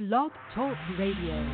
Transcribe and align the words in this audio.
Blog 0.00 0.30
Talk 0.54 0.74
Radio. 0.98 1.46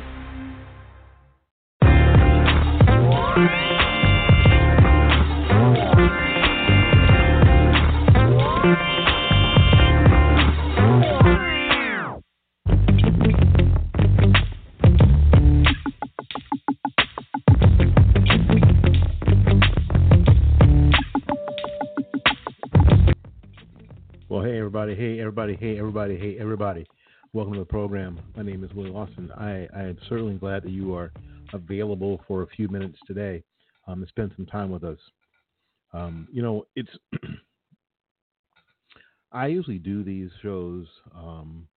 Well, 24.29 24.41
hey 24.41 24.57
everybody, 24.57 24.95
hey 24.95 25.19
everybody, 25.19 25.57
hey 25.57 25.77
everybody, 25.77 26.17
hey 26.17 26.37
everybody. 26.39 26.85
Welcome 27.33 27.53
to 27.53 27.59
the 27.59 27.65
program. 27.65 28.19
My 28.37 28.43
name 28.43 28.63
is 28.63 28.73
Willie 28.73 28.89
Lawson. 28.89 29.29
I, 29.37 29.67
I 29.75 29.81
am 29.81 29.97
certainly 30.07 30.35
glad 30.35 30.63
that 30.63 30.71
you 30.71 30.95
are 30.95 31.11
available 31.53 32.21
for 32.25 32.43
a 32.43 32.47
few 32.47 32.69
minutes 32.69 32.97
today 33.05 33.43
um, 33.85 34.01
to 34.01 34.07
spend 34.07 34.31
some 34.37 34.45
time 34.45 34.71
with 34.71 34.85
us. 34.85 34.97
Um, 35.93 36.29
you 36.31 36.41
know, 36.41 36.65
it's 36.77 36.89
I 39.33 39.47
usually 39.47 39.77
do 39.77 40.03
these 40.05 40.29
shows 40.41 40.87
um, 41.13 41.67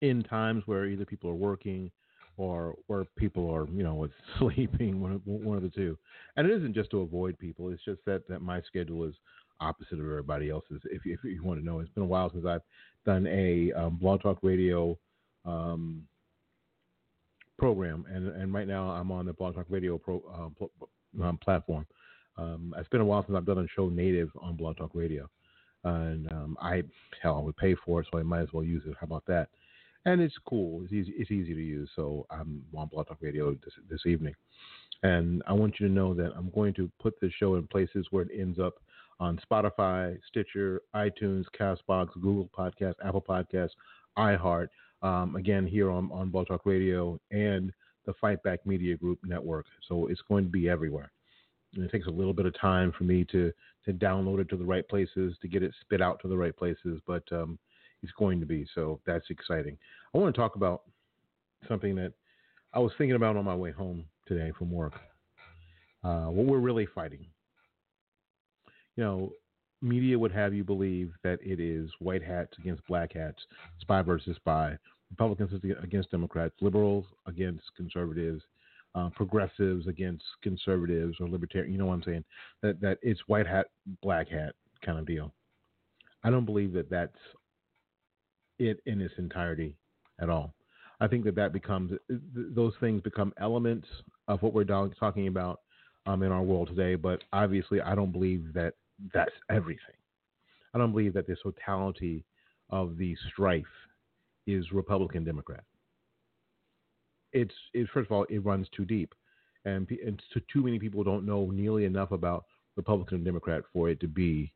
in 0.00 0.22
times 0.22 0.62
where 0.66 0.86
either 0.86 1.04
people 1.04 1.28
are 1.28 1.34
working 1.34 1.90
or 2.36 2.76
where 2.86 3.04
people 3.16 3.50
are, 3.50 3.66
you 3.68 3.82
know, 3.82 4.08
sleeping, 4.38 5.00
one 5.00 5.12
of, 5.12 5.20
one 5.24 5.56
of 5.56 5.62
the 5.64 5.70
two. 5.70 5.98
And 6.36 6.48
it 6.48 6.56
isn't 6.56 6.74
just 6.74 6.90
to 6.92 7.00
avoid 7.00 7.36
people. 7.38 7.70
It's 7.70 7.84
just 7.84 8.00
that, 8.06 8.28
that 8.28 8.42
my 8.42 8.62
schedule 8.62 9.04
is 9.04 9.14
opposite 9.60 10.00
of 10.00 10.06
everybody 10.06 10.50
else's. 10.50 10.80
If, 10.90 11.02
if 11.04 11.20
you 11.24 11.42
want 11.42 11.60
to 11.60 11.66
know, 11.66 11.80
it's 11.80 11.90
been 11.90 12.02
a 12.02 12.06
while 12.06 12.30
since 12.32 12.44
I've 12.46 12.62
done 13.04 13.26
a 13.26 13.72
um, 13.72 13.96
Blog 13.96 14.22
Talk 14.22 14.38
Radio 14.42 14.98
um, 15.44 16.02
program, 17.58 18.04
and 18.12 18.28
and 18.28 18.52
right 18.52 18.66
now 18.66 18.90
I'm 18.90 19.10
on 19.10 19.26
the 19.26 19.32
Blog 19.32 19.54
Talk 19.54 19.66
Radio 19.68 19.98
pro, 19.98 20.22
um, 20.34 20.54
pl- 20.56 20.70
um, 21.22 21.38
platform. 21.38 21.86
Um, 22.36 22.74
it's 22.78 22.88
been 22.88 23.00
a 23.00 23.04
while 23.04 23.24
since 23.24 23.36
I've 23.36 23.46
done 23.46 23.58
a 23.58 23.66
show 23.74 23.88
native 23.88 24.30
on 24.40 24.56
Blog 24.56 24.76
Talk 24.76 24.90
Radio, 24.94 25.28
and 25.84 26.30
um, 26.32 26.56
I 26.60 26.82
hell 27.22 27.38
I 27.38 27.42
would 27.42 27.56
pay 27.56 27.74
for 27.84 28.00
it, 28.00 28.06
so 28.10 28.18
I 28.18 28.22
might 28.22 28.42
as 28.42 28.52
well 28.52 28.64
use 28.64 28.82
it. 28.86 28.94
How 28.98 29.06
about 29.06 29.24
that? 29.26 29.48
And 30.04 30.20
it's 30.20 30.34
cool. 30.48 30.82
It's 30.82 30.92
easy. 30.92 31.12
It's 31.16 31.30
easy 31.30 31.54
to 31.54 31.60
use. 31.60 31.88
So 31.94 32.26
I'm 32.30 32.62
on 32.76 32.88
Blog 32.88 33.08
Talk 33.08 33.18
Radio 33.20 33.52
this, 33.52 33.74
this 33.88 34.06
evening, 34.06 34.34
and 35.02 35.42
I 35.46 35.52
want 35.52 35.78
you 35.78 35.88
to 35.88 35.92
know 35.92 36.14
that 36.14 36.32
I'm 36.36 36.50
going 36.50 36.74
to 36.74 36.90
put 37.00 37.20
this 37.20 37.32
show 37.38 37.56
in 37.56 37.66
places 37.66 38.06
where 38.10 38.24
it 38.24 38.30
ends 38.36 38.58
up 38.58 38.74
on 39.22 39.38
Spotify, 39.48 40.18
Stitcher, 40.26 40.82
iTunes, 40.96 41.44
Castbox, 41.58 42.08
Google 42.20 42.50
Podcast, 42.56 42.94
Apple 43.04 43.22
Podcast, 43.22 43.70
iHeart. 44.18 44.66
Um, 45.00 45.36
again, 45.36 45.64
here 45.64 45.92
on, 45.92 46.10
on 46.12 46.28
Blog 46.28 46.48
Talk 46.48 46.66
Radio 46.66 47.20
and 47.30 47.72
the 48.04 48.14
Fight 48.20 48.42
Back 48.42 48.66
Media 48.66 48.96
Group 48.96 49.20
network. 49.24 49.66
So 49.88 50.08
it's 50.08 50.20
going 50.28 50.44
to 50.44 50.50
be 50.50 50.68
everywhere. 50.68 51.12
And 51.74 51.84
it 51.84 51.92
takes 51.92 52.08
a 52.08 52.10
little 52.10 52.32
bit 52.32 52.46
of 52.46 52.58
time 52.60 52.92
for 52.98 53.04
me 53.04 53.24
to 53.30 53.52
to 53.84 53.92
download 53.92 54.40
it 54.40 54.48
to 54.48 54.56
the 54.56 54.64
right 54.64 54.86
places, 54.88 55.36
to 55.40 55.48
get 55.48 55.62
it 55.62 55.72
spit 55.80 56.00
out 56.00 56.20
to 56.22 56.28
the 56.28 56.36
right 56.36 56.56
places, 56.56 57.00
but 57.04 57.24
um, 57.32 57.58
it's 58.02 58.12
going 58.16 58.38
to 58.38 58.46
be. 58.46 58.64
So 58.76 59.00
that's 59.06 59.24
exciting. 59.28 59.76
I 60.14 60.18
want 60.18 60.32
to 60.32 60.40
talk 60.40 60.54
about 60.54 60.82
something 61.66 61.96
that 61.96 62.12
I 62.74 62.78
was 62.78 62.92
thinking 62.96 63.16
about 63.16 63.36
on 63.36 63.44
my 63.44 63.56
way 63.56 63.72
home 63.72 64.04
today 64.28 64.52
from 64.56 64.70
work. 64.70 64.94
Uh, 66.04 66.26
what 66.26 66.46
we're 66.46 66.58
really 66.58 66.86
fighting 66.86 67.26
you 68.96 69.04
know, 69.04 69.32
media 69.80 70.18
would 70.18 70.32
have 70.32 70.54
you 70.54 70.64
believe 70.64 71.12
that 71.24 71.38
it 71.42 71.60
is 71.60 71.90
white 71.98 72.22
hats 72.22 72.52
against 72.58 72.86
black 72.86 73.12
hats, 73.14 73.38
spy 73.80 74.02
versus 74.02 74.36
spy, 74.36 74.76
Republicans 75.10 75.60
against 75.82 76.10
Democrats, 76.10 76.54
liberals 76.60 77.04
against 77.26 77.64
conservatives, 77.76 78.42
uh, 78.94 79.10
progressives 79.10 79.86
against 79.86 80.24
conservatives 80.42 81.16
or 81.20 81.28
libertarian. 81.28 81.72
You 81.72 81.78
know 81.78 81.86
what 81.86 81.94
I'm 81.94 82.02
saying? 82.04 82.24
That 82.62 82.80
that 82.80 82.98
it's 83.02 83.20
white 83.26 83.46
hat, 83.46 83.66
black 84.02 84.28
hat 84.28 84.54
kind 84.84 84.98
of 84.98 85.06
deal. 85.06 85.32
I 86.24 86.30
don't 86.30 86.44
believe 86.46 86.72
that 86.74 86.90
that's 86.90 87.16
it 88.58 88.80
in 88.86 89.00
its 89.00 89.14
entirety 89.18 89.76
at 90.20 90.30
all. 90.30 90.54
I 91.00 91.08
think 91.08 91.24
that 91.24 91.34
that 91.34 91.52
becomes 91.52 91.92
those 92.08 92.74
things 92.80 93.02
become 93.02 93.32
elements 93.40 93.88
of 94.28 94.40
what 94.40 94.54
we're 94.54 94.64
talking 94.64 95.26
about 95.26 95.60
um, 96.06 96.22
in 96.22 96.30
our 96.30 96.42
world 96.42 96.68
today. 96.68 96.94
But 96.94 97.24
obviously, 97.32 97.80
I 97.80 97.94
don't 97.94 98.12
believe 98.12 98.52
that 98.54 98.74
that's 99.12 99.32
everything. 99.50 99.96
I 100.74 100.78
don't 100.78 100.92
believe 100.92 101.14
that 101.14 101.26
the 101.26 101.36
totality 101.42 102.24
of 102.70 102.96
the 102.96 103.16
strife 103.30 103.64
is 104.46 104.72
Republican 104.72 105.24
Democrat. 105.24 105.64
It's 107.32 107.54
it, 107.74 107.88
first 107.92 108.10
of 108.10 108.12
all 108.12 108.26
it 108.28 108.44
runs 108.44 108.66
too 108.76 108.84
deep, 108.84 109.14
and, 109.64 109.88
and 110.04 110.22
so 110.32 110.40
too 110.52 110.62
many 110.62 110.78
people 110.78 111.02
don't 111.04 111.26
know 111.26 111.50
nearly 111.50 111.84
enough 111.84 112.12
about 112.12 112.44
Republican 112.76 113.16
and 113.16 113.24
Democrat 113.24 113.62
for 113.72 113.88
it 113.88 114.00
to 114.00 114.08
be 114.08 114.52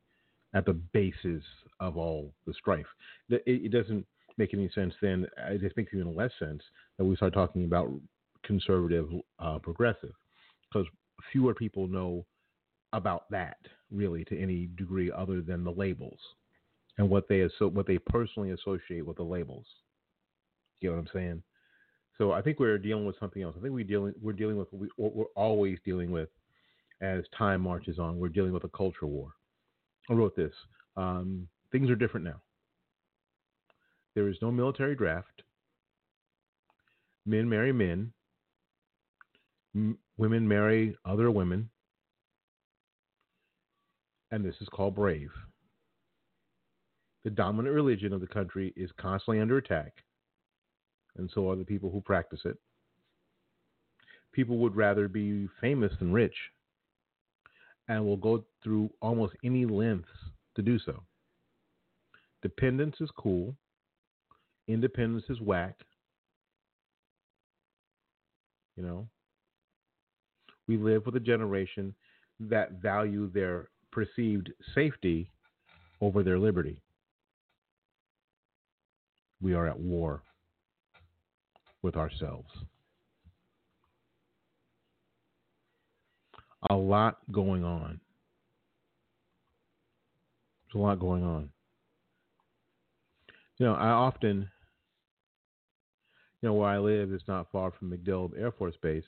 at 0.53 0.65
the 0.65 0.73
basis 0.73 1.43
of 1.79 1.97
all 1.97 2.33
the 2.45 2.53
strife. 2.53 2.85
It, 3.29 3.43
it 3.45 3.71
doesn't 3.71 4.05
make 4.37 4.53
any 4.53 4.69
sense 4.73 4.93
then. 5.01 5.27
It 5.49 5.61
just 5.61 5.77
makes 5.77 5.93
even 5.93 6.15
less 6.15 6.31
sense 6.39 6.61
that 6.97 7.05
we 7.05 7.15
start 7.15 7.33
talking 7.33 7.65
about 7.65 7.91
conservative, 8.43 9.09
uh, 9.39 9.59
progressive, 9.59 10.13
because 10.71 10.87
fewer 11.31 11.53
people 11.53 11.87
know 11.87 12.25
about 12.93 13.29
that 13.29 13.57
really 13.91 14.23
to 14.25 14.39
any 14.39 14.69
degree 14.77 15.11
other 15.11 15.41
than 15.41 15.63
the 15.63 15.71
labels 15.71 16.19
and 16.97 17.09
what 17.09 17.27
they 17.27 17.47
so 17.59 17.67
what 17.67 17.87
they 17.87 17.97
personally 17.97 18.51
associate 18.51 19.05
with 19.05 19.17
the 19.17 19.23
labels. 19.23 19.65
You 20.79 20.89
know 20.89 20.95
what 20.95 21.01
I'm 21.01 21.09
saying? 21.13 21.43
So 22.17 22.31
I 22.31 22.41
think 22.41 22.59
we're 22.59 22.77
dealing 22.77 23.05
with 23.05 23.19
something 23.19 23.41
else. 23.41 23.55
I 23.57 23.61
think 23.61 23.73
we're 23.73 23.83
dealing 23.83 24.13
we're 24.21 24.33
dealing 24.33 24.57
with 24.57 24.67
what 24.95 25.15
we're 25.15 25.25
always 25.35 25.77
dealing 25.85 26.11
with 26.11 26.29
as 27.01 27.23
time 27.37 27.61
marches 27.61 27.99
on. 27.99 28.17
We're 28.17 28.29
dealing 28.29 28.53
with 28.53 28.63
a 28.63 28.69
culture 28.69 29.05
war. 29.05 29.29
I 30.09 30.13
wrote 30.13 30.35
this. 30.35 30.53
Um, 30.95 31.47
things 31.71 31.89
are 31.89 31.95
different 31.95 32.25
now. 32.25 32.41
There 34.15 34.29
is 34.29 34.37
no 34.41 34.51
military 34.51 34.95
draft. 34.95 35.43
Men 37.25 37.47
marry 37.47 37.71
men. 37.71 38.13
M- 39.75 39.97
women 40.17 40.47
marry 40.47 40.95
other 41.05 41.29
women 41.29 41.69
and 44.31 44.43
this 44.43 44.55
is 44.61 44.67
called 44.69 44.95
Brave. 44.95 45.31
The 47.23 47.29
dominant 47.29 47.75
religion 47.75 48.13
of 48.13 48.21
the 48.21 48.27
country 48.27 48.73
is 48.75 48.89
constantly 48.97 49.41
under 49.41 49.57
attack, 49.57 49.93
and 51.17 51.29
so 51.33 51.49
are 51.49 51.55
the 51.55 51.65
people 51.65 51.89
who 51.91 52.01
practice 52.01 52.41
it. 52.45 52.57
People 54.33 54.57
would 54.59 54.75
rather 54.75 55.07
be 55.07 55.47
famous 55.59 55.91
than 55.99 56.13
rich, 56.13 56.35
and 57.87 58.05
will 58.05 58.17
go 58.17 58.45
through 58.63 58.89
almost 59.01 59.33
any 59.43 59.65
lengths 59.65 60.09
to 60.55 60.61
do 60.61 60.77
so. 60.79 61.03
Dependence 62.41 62.95
is 62.99 63.09
cool, 63.17 63.55
independence 64.67 65.25
is 65.29 65.41
whack. 65.41 65.75
You 68.75 68.83
know, 68.83 69.07
we 70.67 70.77
live 70.77 71.05
with 71.05 71.15
a 71.15 71.19
generation 71.19 71.95
that 72.39 72.73
value 72.73 73.31
their 73.31 73.69
perceived 73.97 74.51
safety 74.75 75.27
over 76.01 76.21
their 76.21 76.37
liberty. 76.37 76.79
We 79.41 79.55
are 79.55 79.65
at 79.65 79.79
war 79.79 80.21
with 81.81 81.95
ourselves. 81.95 82.47
A 86.69 86.75
lot 86.75 87.17
going 87.31 87.63
on. 87.63 87.99
There's 90.67 90.79
a 90.79 90.85
lot 90.85 90.99
going 90.99 91.23
on. 91.23 91.49
You 93.57 93.65
know, 93.65 93.73
I 93.73 93.87
often, 93.87 94.47
you 96.41 96.49
know, 96.49 96.53
where 96.53 96.69
I 96.69 96.77
live 96.77 97.11
is 97.11 97.23
not 97.27 97.51
far 97.51 97.71
from 97.71 97.89
MacDill 97.89 98.39
Air 98.39 98.51
Force 98.51 98.75
Base. 98.83 99.05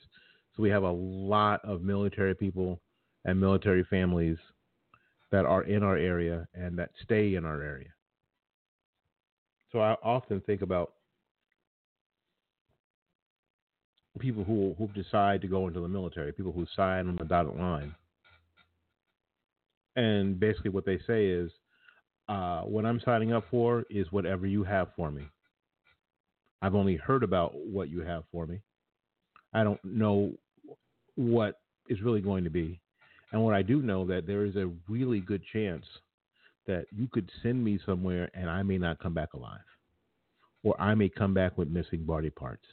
So 0.56 0.64
we 0.64 0.70
have 0.70 0.82
a 0.82 0.90
lot 0.90 1.64
of 1.64 1.82
military 1.82 2.34
people 2.34 2.80
and 3.24 3.38
military 3.38 3.84
families 3.84 4.38
that 5.30 5.46
are 5.46 5.62
in 5.62 5.82
our 5.82 5.96
area 5.96 6.46
and 6.54 6.78
that 6.78 6.90
stay 7.02 7.34
in 7.34 7.44
our 7.44 7.62
area. 7.62 7.88
So 9.72 9.80
I 9.80 9.96
often 10.02 10.40
think 10.40 10.62
about 10.62 10.92
people 14.18 14.44
who 14.44 14.74
who 14.76 14.88
decide 14.88 15.40
to 15.42 15.48
go 15.48 15.68
into 15.68 15.80
the 15.80 15.88
military, 15.88 16.32
people 16.32 16.52
who 16.52 16.66
sign 16.76 17.08
on 17.08 17.16
the 17.16 17.24
dotted 17.24 17.56
line, 17.56 17.94
and 19.96 20.38
basically 20.38 20.70
what 20.70 20.84
they 20.84 20.98
say 21.06 21.26
is, 21.26 21.52
uh, 22.28 22.62
"What 22.62 22.84
I'm 22.84 23.00
signing 23.00 23.32
up 23.32 23.44
for 23.50 23.84
is 23.88 24.10
whatever 24.10 24.46
you 24.46 24.64
have 24.64 24.92
for 24.94 25.10
me. 25.10 25.26
I've 26.62 26.74
only 26.74 26.96
heard 26.96 27.22
about 27.22 27.54
what 27.54 27.88
you 27.88 28.00
have 28.00 28.24
for 28.30 28.46
me. 28.46 28.60
I 29.52 29.64
don't 29.64 29.82
know 29.84 30.32
what 31.14 31.60
is 31.88 32.02
really 32.02 32.20
going 32.20 32.44
to 32.44 32.50
be, 32.50 32.80
and 33.32 33.42
what 33.42 33.54
I 33.54 33.62
do 33.62 33.82
know 33.82 34.06
that 34.06 34.26
there 34.26 34.44
is 34.44 34.56
a 34.56 34.70
really 34.88 35.20
good 35.20 35.42
chance 35.52 35.84
that 36.66 36.86
you 36.90 37.08
could 37.08 37.30
send 37.42 37.64
me 37.64 37.78
somewhere 37.84 38.30
and 38.34 38.48
I 38.50 38.62
may 38.62 38.78
not 38.78 38.98
come 38.98 39.14
back 39.14 39.34
alive." 39.34 39.60
or 40.62 40.80
I 40.80 40.94
may 40.94 41.08
come 41.08 41.34
back 41.34 41.56
with 41.56 41.68
missing 41.68 42.04
body 42.04 42.30
parts, 42.30 42.64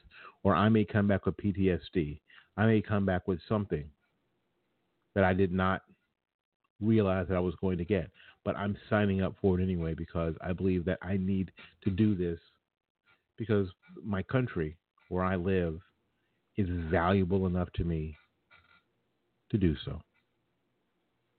or 0.44 0.56
I 0.56 0.70
may 0.70 0.86
come 0.86 1.08
back 1.08 1.26
with 1.26 1.38
PTSD. 1.38 2.20
I 2.58 2.66
may 2.66 2.82
come 2.82 3.06
back 3.06 3.28
with 3.28 3.40
something 3.48 3.86
that 5.16 5.24
I 5.24 5.34
did 5.34 5.52
not 5.52 5.82
realize 6.82 7.28
that 7.28 7.38
I 7.38 7.42
was 7.42 7.56
going 7.62 7.78
to 7.78 7.86
get. 7.86 8.10
But 8.44 8.56
I'm 8.56 8.78
signing 8.90 9.22
up 9.22 9.36
for 9.42 9.60
it 9.60 9.64
anyway 9.64 9.94
because 9.94 10.36
I 10.42 10.54
believe 10.54 10.86
that 10.86 11.00
I 11.02 11.18
need 11.18 11.52
to 11.84 11.90
do 11.90 12.16
this 12.16 12.40
because 13.38 13.68
my 14.04 14.24
country, 14.24 14.78
where 15.10 15.24
I 15.24 15.36
live, 15.36 15.80
is 16.58 16.68
valuable 16.70 17.46
enough 17.46 17.72
to 17.74 17.84
me 17.84 18.16
to 19.52 19.58
do 19.58 19.76
so. 19.86 20.02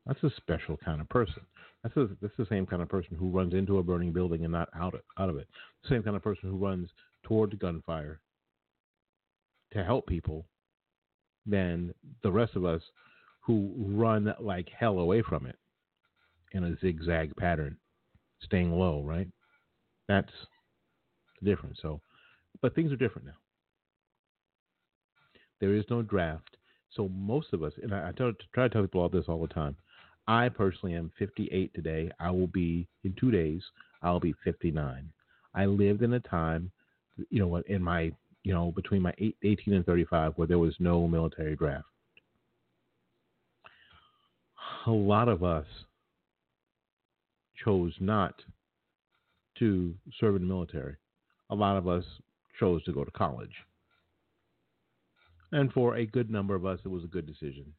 That's 0.09 0.25
a 0.25 0.31
special 0.39 0.79
kind 0.79 1.01
of 1.03 1.09
person. 1.11 1.43
That's, 1.83 1.97
a, 1.97 2.09
that's 2.21 2.37
the 2.39 2.47
same 2.49 2.67
kind 2.67 2.83
of 2.83 2.89
person 2.89 3.15
who 3.17 3.29
runs 3.29 3.53
into 3.53 3.79
a 3.79 3.83
burning 3.83 4.13
building 4.13 4.43
and 4.43 4.53
not 4.53 4.71
out 4.75 4.95
of, 4.95 5.01
out 5.19 5.29
of 5.29 5.37
it. 5.37 5.47
The 5.83 5.91
same 5.91 6.03
kind 6.03 6.17
of 6.17 6.23
person 6.23 6.51
who 6.51 6.57
runs 6.57 6.89
toward 7.23 7.57
gunfire 7.61 8.21
to 9.75 9.85
help 9.85 10.07
people 10.07 10.47
than 11.47 11.95
the 12.23 12.33
rest 12.33 12.57
of 12.57 12.65
us 12.65 12.83
who 13.41 13.73
run 13.77 14.35
like 14.41 14.69
hell 14.77 14.99
away 14.99 15.23
from 15.23 15.47
it 15.47 15.57
in 16.53 16.65
a 16.65 16.77
zigzag 16.81 17.37
pattern, 17.37 17.77
staying 18.43 18.73
low, 18.73 19.03
right? 19.03 19.29
That's 20.09 20.33
the 21.41 21.51
difference. 21.51 21.79
So, 21.83 22.01
but 22.63 22.75
things 22.75 22.93
are 22.93 22.97
different 22.97 23.27
now. 23.27 23.37
There 25.61 25.75
is 25.75 25.85
no 25.91 26.03
draft. 26.03 26.57
So 26.91 27.09
most 27.09 27.53
of 27.53 27.63
us, 27.63 27.73
and 27.83 27.95
I, 27.95 28.09
I 28.09 28.13
try 28.13 28.33
to 28.33 28.69
tell 28.71 28.83
people 28.83 29.03
all 29.03 29.09
this 29.11 29.27
all 29.29 29.41
the 29.41 29.49
time. 29.49 29.77
I 30.29 30.51
personally 30.51 30.95
am 30.95 31.11
58 31.19 31.73
today. 31.75 32.11
I 32.21 32.31
will 32.31 32.47
be 32.47 32.87
in 33.03 33.15
two 33.19 33.31
days. 33.31 33.63
I'll 34.03 34.21
be 34.21 34.35
59. 34.45 35.11
I 35.55 35.65
lived 35.65 36.03
in 36.03 36.13
a 36.13 36.21
time, 36.21 36.71
you 37.31 37.41
know, 37.41 37.57
in 37.67 37.83
my, 37.83 38.13
you 38.45 38.53
know, 38.53 38.71
between 38.73 39.01
my 39.01 39.15
18 39.43 39.73
and 39.73 39.87
35 39.87 40.35
where 40.37 40.47
there 40.47 40.59
was 40.59 40.75
no 40.79 41.09
military 41.09 41.57
draft. 41.57 41.87
A 44.87 44.91
lot 44.91 45.29
of 45.29 45.43
us 45.43 45.67
chose 47.65 47.95
not 47.99 48.35
to 49.59 49.95
serve 50.21 50.37
in 50.37 50.43
the 50.43 50.49
military. 50.49 50.97
A 51.51 51.55
lot 51.55 51.77
of 51.77 51.89
us 51.89 52.05
chose 52.61 52.85
to 52.85 52.93
go 52.93 53.03
to 53.03 53.11
college. 53.13 53.55
And 55.53 55.73
for 55.73 55.97
a 55.97 56.05
good 56.05 56.31
number 56.31 56.55
of 56.55 56.67
us, 56.67 56.79
it 56.85 56.89
was 56.89 57.05
a 57.05 57.09
good 57.09 57.27
decision. 57.27 57.73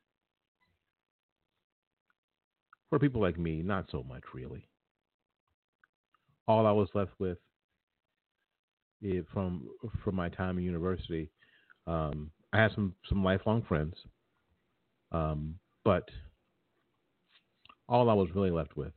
For 2.89 3.00
people 3.00 3.21
like 3.21 3.38
me, 3.38 3.62
not 3.62 3.86
so 3.91 4.03
much 4.03 4.24
really. 4.33 4.68
All 6.47 6.65
I 6.65 6.71
was 6.71 6.89
left 6.95 7.12
with 7.19 7.38
it, 9.01 9.25
from 9.31 9.68
from 10.03 10.15
my 10.15 10.30
time 10.30 10.57
in 10.57 10.63
university, 10.63 11.30
um, 11.86 12.31
I 12.51 12.57
had 12.62 12.71
some 12.74 12.95
some 13.07 13.24
lifelong 13.24 13.63
friends, 13.63 13.95
um, 15.12 15.56
but 15.86 16.09
all 17.88 18.09
I 18.09 18.13
was 18.13 18.30
really 18.33 18.51
left 18.51 18.75
with 18.75 18.94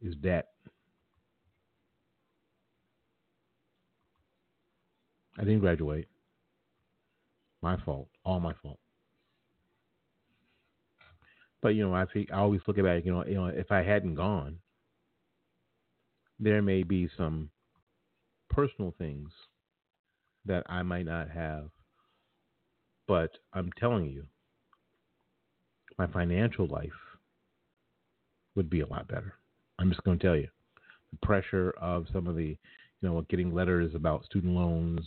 is 0.00 0.14
debt. 0.16 0.48
I 5.38 5.44
didn't 5.44 5.60
graduate. 5.60 6.08
My 7.62 7.76
fault. 7.84 8.08
All 8.24 8.40
my 8.40 8.52
fault. 8.62 8.78
But 11.62 11.70
you 11.70 11.86
know, 11.88 11.94
I 11.94 12.04
I 12.32 12.36
always 12.36 12.60
look 12.66 12.78
at 12.78 12.84
it. 12.84 13.04
You 13.04 13.12
know, 13.12 13.24
you 13.26 13.34
know, 13.34 13.46
if 13.46 13.70
I 13.72 13.82
hadn't 13.82 14.14
gone, 14.14 14.58
there 16.38 16.62
may 16.62 16.82
be 16.82 17.08
some 17.16 17.50
personal 18.50 18.94
things 18.98 19.30
that 20.44 20.64
I 20.68 20.82
might 20.82 21.06
not 21.06 21.30
have. 21.30 21.70
But 23.08 23.30
I'm 23.52 23.70
telling 23.78 24.06
you, 24.06 24.24
my 25.98 26.06
financial 26.06 26.66
life 26.66 26.90
would 28.54 28.68
be 28.68 28.80
a 28.80 28.86
lot 28.86 29.08
better. 29.08 29.34
I'm 29.78 29.90
just 29.90 30.02
going 30.04 30.18
to 30.18 30.26
tell 30.26 30.36
you, 30.36 30.48
the 31.12 31.26
pressure 31.26 31.74
of 31.80 32.06
some 32.12 32.26
of 32.26 32.36
the, 32.36 32.56
you 33.00 33.08
know, 33.08 33.20
getting 33.28 33.54
letters 33.54 33.94
about 33.94 34.24
student 34.24 34.54
loans 34.54 35.00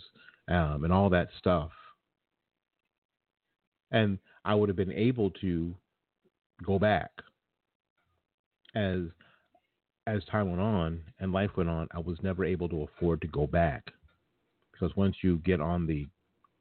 um, 0.47 0.83
and 0.83 0.93
all 0.93 1.09
that 1.09 1.29
stuff. 1.37 1.71
And 3.91 4.19
I 4.45 4.55
would 4.55 4.69
have 4.69 4.75
been 4.77 4.91
able 4.91 5.31
to 5.41 5.75
go 6.63 6.79
back. 6.79 7.11
As 8.75 9.01
as 10.07 10.23
time 10.25 10.49
went 10.49 10.61
on 10.61 11.01
and 11.19 11.31
life 11.31 11.51
went 11.55 11.69
on, 11.69 11.87
I 11.91 11.99
was 11.99 12.17
never 12.23 12.43
able 12.43 12.67
to 12.69 12.83
afford 12.83 13.21
to 13.21 13.27
go 13.27 13.45
back 13.45 13.91
because 14.71 14.95
once 14.95 15.17
you 15.21 15.37
get 15.39 15.61
on 15.61 15.85
the 15.85 16.07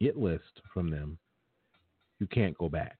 it 0.01 0.17
list 0.17 0.61
from 0.73 0.91
them, 0.91 1.19
you 2.21 2.27
can't 2.27 2.57
go 2.59 2.69
back. 2.69 2.97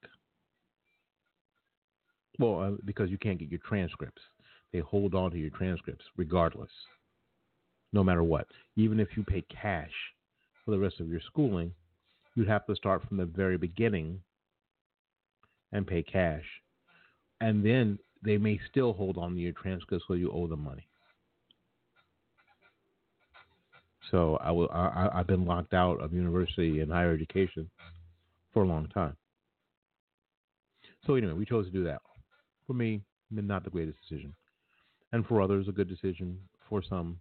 Well, 2.39 2.61
uh, 2.61 2.77
because 2.85 3.09
you 3.09 3.17
can't 3.17 3.39
get 3.39 3.49
your 3.49 3.59
transcripts. 3.67 4.21
They 4.71 4.79
hold 4.79 5.15
on 5.15 5.31
to 5.31 5.37
your 5.37 5.49
transcripts 5.49 6.05
regardless, 6.15 6.71
no 7.91 8.03
matter 8.03 8.23
what. 8.23 8.47
Even 8.75 8.99
if 8.99 9.09
you 9.17 9.23
pay 9.23 9.43
cash 9.49 9.91
for 10.63 10.71
the 10.71 10.79
rest 10.79 10.99
of 10.99 11.09
your 11.09 11.21
schooling, 11.25 11.73
you'd 12.35 12.47
have 12.47 12.65
to 12.67 12.75
start 12.75 13.05
from 13.07 13.17
the 13.17 13.25
very 13.25 13.57
beginning 13.57 14.21
and 15.71 15.85
pay 15.85 16.01
cash 16.01 16.43
and 17.41 17.65
then 17.65 17.97
they 18.23 18.37
may 18.37 18.59
still 18.69 18.93
hold 18.93 19.17
on 19.17 19.33
to 19.33 19.39
your 19.39 19.53
transcript 19.53 20.03
so 20.07 20.13
you 20.13 20.31
owe 20.31 20.47
them 20.47 20.63
money. 20.63 20.87
So 24.11 24.37
I 24.41 24.51
will. 24.51 24.69
I, 24.71 25.09
I've 25.13 25.27
been 25.27 25.45
locked 25.45 25.73
out 25.73 26.01
of 26.01 26.13
university 26.13 26.79
and 26.79 26.91
higher 26.91 27.13
education 27.13 27.69
for 28.53 28.63
a 28.63 28.67
long 28.67 28.87
time. 28.87 29.15
So 31.05 31.15
anyway, 31.15 31.33
we 31.33 31.45
chose 31.45 31.65
to 31.65 31.71
do 31.71 31.83
that. 31.83 32.01
For 32.65 32.73
me, 32.73 33.01
not 33.29 33.63
the 33.63 33.69
greatest 33.69 33.97
decision, 34.01 34.33
and 35.11 35.25
for 35.25 35.41
others, 35.41 35.67
a 35.67 35.71
good 35.71 35.87
decision. 35.87 36.39
For 36.69 36.83
some, 36.87 37.19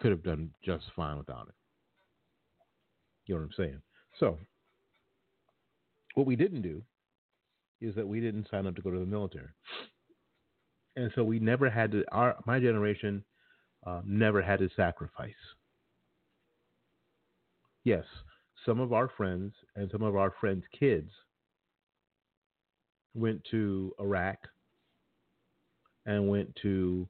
could 0.00 0.10
have 0.10 0.22
done 0.22 0.50
just 0.64 0.84
fine 0.94 1.18
without 1.18 1.48
it. 1.48 1.54
You 3.26 3.34
know 3.34 3.42
what 3.42 3.46
I'm 3.46 3.64
saying? 3.64 3.82
So, 4.18 4.38
what 6.14 6.26
we 6.26 6.36
didn't 6.36 6.62
do 6.62 6.82
is 7.80 7.94
that 7.94 8.06
we 8.06 8.20
didn't 8.20 8.48
sign 8.50 8.66
up 8.66 8.76
to 8.76 8.82
go 8.82 8.90
to 8.90 8.98
the 8.98 9.06
military, 9.06 9.48
and 10.96 11.10
so 11.14 11.24
we 11.24 11.38
never 11.38 11.70
had 11.70 11.92
to. 11.92 12.04
Our 12.12 12.36
my 12.46 12.58
generation 12.58 13.24
uh, 13.86 14.00
never 14.04 14.42
had 14.42 14.58
to 14.60 14.68
sacrifice. 14.76 15.32
Yes, 17.84 18.04
some 18.66 18.80
of 18.80 18.92
our 18.92 19.08
friends 19.16 19.52
and 19.76 19.90
some 19.90 20.02
of 20.02 20.16
our 20.16 20.32
friends' 20.40 20.64
kids 20.78 21.10
went 23.14 23.42
to 23.50 23.92
Iraq 24.00 24.38
and 26.06 26.28
went 26.28 26.54
to, 26.62 27.06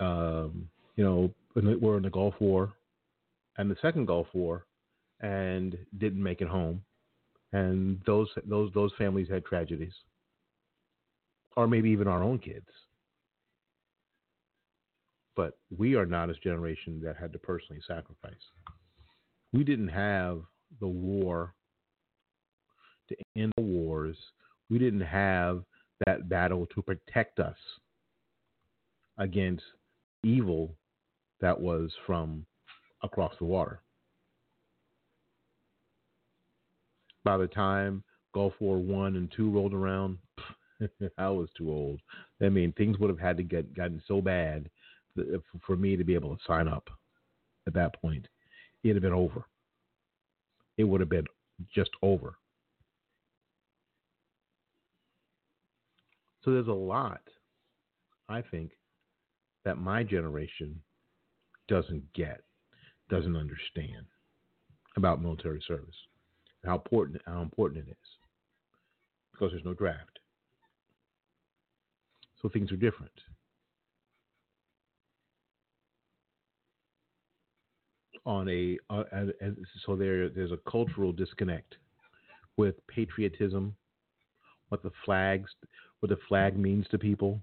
um, 0.00 0.68
you 0.96 1.04
know, 1.04 1.30
were 1.54 1.96
in 1.96 2.02
the 2.02 2.10
Gulf 2.10 2.34
War 2.40 2.72
and 3.56 3.70
the 3.70 3.76
second 3.82 4.06
Gulf 4.06 4.26
War 4.32 4.64
and 5.20 5.76
didn't 5.98 6.22
make 6.22 6.40
it 6.40 6.48
home. 6.48 6.82
And 7.52 8.00
those 8.06 8.28
those 8.44 8.70
those 8.74 8.92
families 8.98 9.28
had 9.30 9.44
tragedies 9.44 9.94
or 11.56 11.66
maybe 11.66 11.90
even 11.90 12.08
our 12.08 12.22
own 12.22 12.38
kids. 12.38 12.66
But 15.36 15.56
we 15.76 15.94
are 15.94 16.06
not 16.06 16.30
a 16.30 16.34
generation 16.34 17.00
that 17.04 17.16
had 17.16 17.32
to 17.32 17.38
personally 17.38 17.82
sacrifice. 17.86 18.34
We 19.52 19.64
didn't 19.64 19.88
have 19.88 20.42
the 20.80 20.88
war 20.88 21.54
to 23.08 23.16
end 23.36 23.52
the 23.56 23.62
wars. 23.62 24.16
We 24.68 24.78
didn't 24.78 25.00
have 25.00 25.62
that 26.06 26.28
battle 26.28 26.66
to 26.74 26.82
protect 26.82 27.40
us 27.40 27.56
against 29.16 29.64
evil 30.22 30.74
that 31.40 31.58
was 31.58 31.90
from 32.06 32.44
across 33.02 33.32
the 33.38 33.44
water. 33.44 33.80
By 37.24 37.36
the 37.36 37.46
time 37.46 38.02
Gulf 38.34 38.54
War 38.60 38.78
One 38.78 39.16
and 39.16 39.30
Two 39.30 39.50
rolled 39.50 39.74
around, 39.74 40.18
I 41.18 41.28
was 41.28 41.48
too 41.56 41.70
old. 41.70 42.00
I 42.42 42.48
mean, 42.48 42.72
things 42.72 42.98
would 42.98 43.10
have 43.10 43.18
had 43.18 43.36
to 43.36 43.42
get 43.42 43.74
gotten 43.74 44.02
so 44.06 44.20
bad 44.20 44.68
uh, 45.18 45.38
for 45.66 45.76
me 45.76 45.96
to 45.96 46.04
be 46.04 46.14
able 46.14 46.36
to 46.36 46.42
sign 46.46 46.68
up. 46.68 46.88
at 47.66 47.74
that 47.74 48.00
point, 48.00 48.26
it'd 48.82 48.96
have 48.96 49.02
been 49.02 49.12
over. 49.12 49.44
It 50.76 50.84
would 50.84 51.00
have 51.00 51.10
been 51.10 51.26
just 51.74 51.90
over. 52.02 52.34
So 56.44 56.52
there's 56.52 56.68
a 56.68 56.72
lot, 56.72 57.20
I 58.28 58.42
think, 58.42 58.70
that 59.64 59.76
my 59.76 60.02
generation 60.02 60.80
doesn't 61.66 62.10
get, 62.14 62.40
doesn't 63.10 63.36
understand 63.36 64.06
about 64.96 65.20
military 65.20 65.62
service, 65.66 65.94
how 66.64 66.76
important 66.76 67.20
how 67.26 67.42
important 67.42 67.86
it 67.86 67.90
is, 67.90 68.08
because 69.32 69.50
there's 69.52 69.64
no 69.64 69.74
draft. 69.74 70.17
So 72.40 72.48
things 72.48 72.70
are 72.72 72.76
different. 72.76 73.12
On 78.26 78.48
a 78.48 78.78
uh, 78.90 79.04
so 79.86 79.96
there 79.96 80.28
there's 80.28 80.52
a 80.52 80.58
cultural 80.70 81.12
disconnect 81.12 81.76
with 82.56 82.74
patriotism, 82.86 83.74
what 84.68 84.82
the 84.82 84.90
flags, 85.04 85.50
what 86.00 86.10
the 86.10 86.18
flag 86.28 86.58
means 86.58 86.86
to 86.90 86.98
people, 86.98 87.40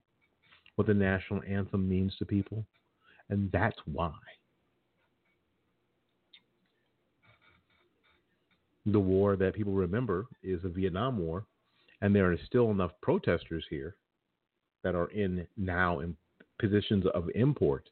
what 0.75 0.87
the 0.87 0.93
national 0.93 1.41
anthem 1.47 1.89
means 1.89 2.15
to 2.17 2.25
people, 2.25 2.65
and 3.29 3.51
that's 3.51 3.77
why. 3.85 4.13
The 8.85 8.99
war 8.99 9.35
that 9.37 9.55
people 9.55 9.73
remember 9.73 10.27
is 10.43 10.61
the 10.61 10.69
Vietnam 10.69 11.17
War, 11.17 11.45
and 12.01 12.15
there 12.15 12.31
are 12.31 12.37
still 12.45 12.69
enough 12.69 12.91
protesters 13.01 13.65
here 13.71 13.95
that 14.85 14.95
are 14.95 15.07
in 15.07 15.45
now 15.57 15.99
in 15.99 16.15
positions 16.59 17.05
of 17.15 17.27
import 17.33 17.89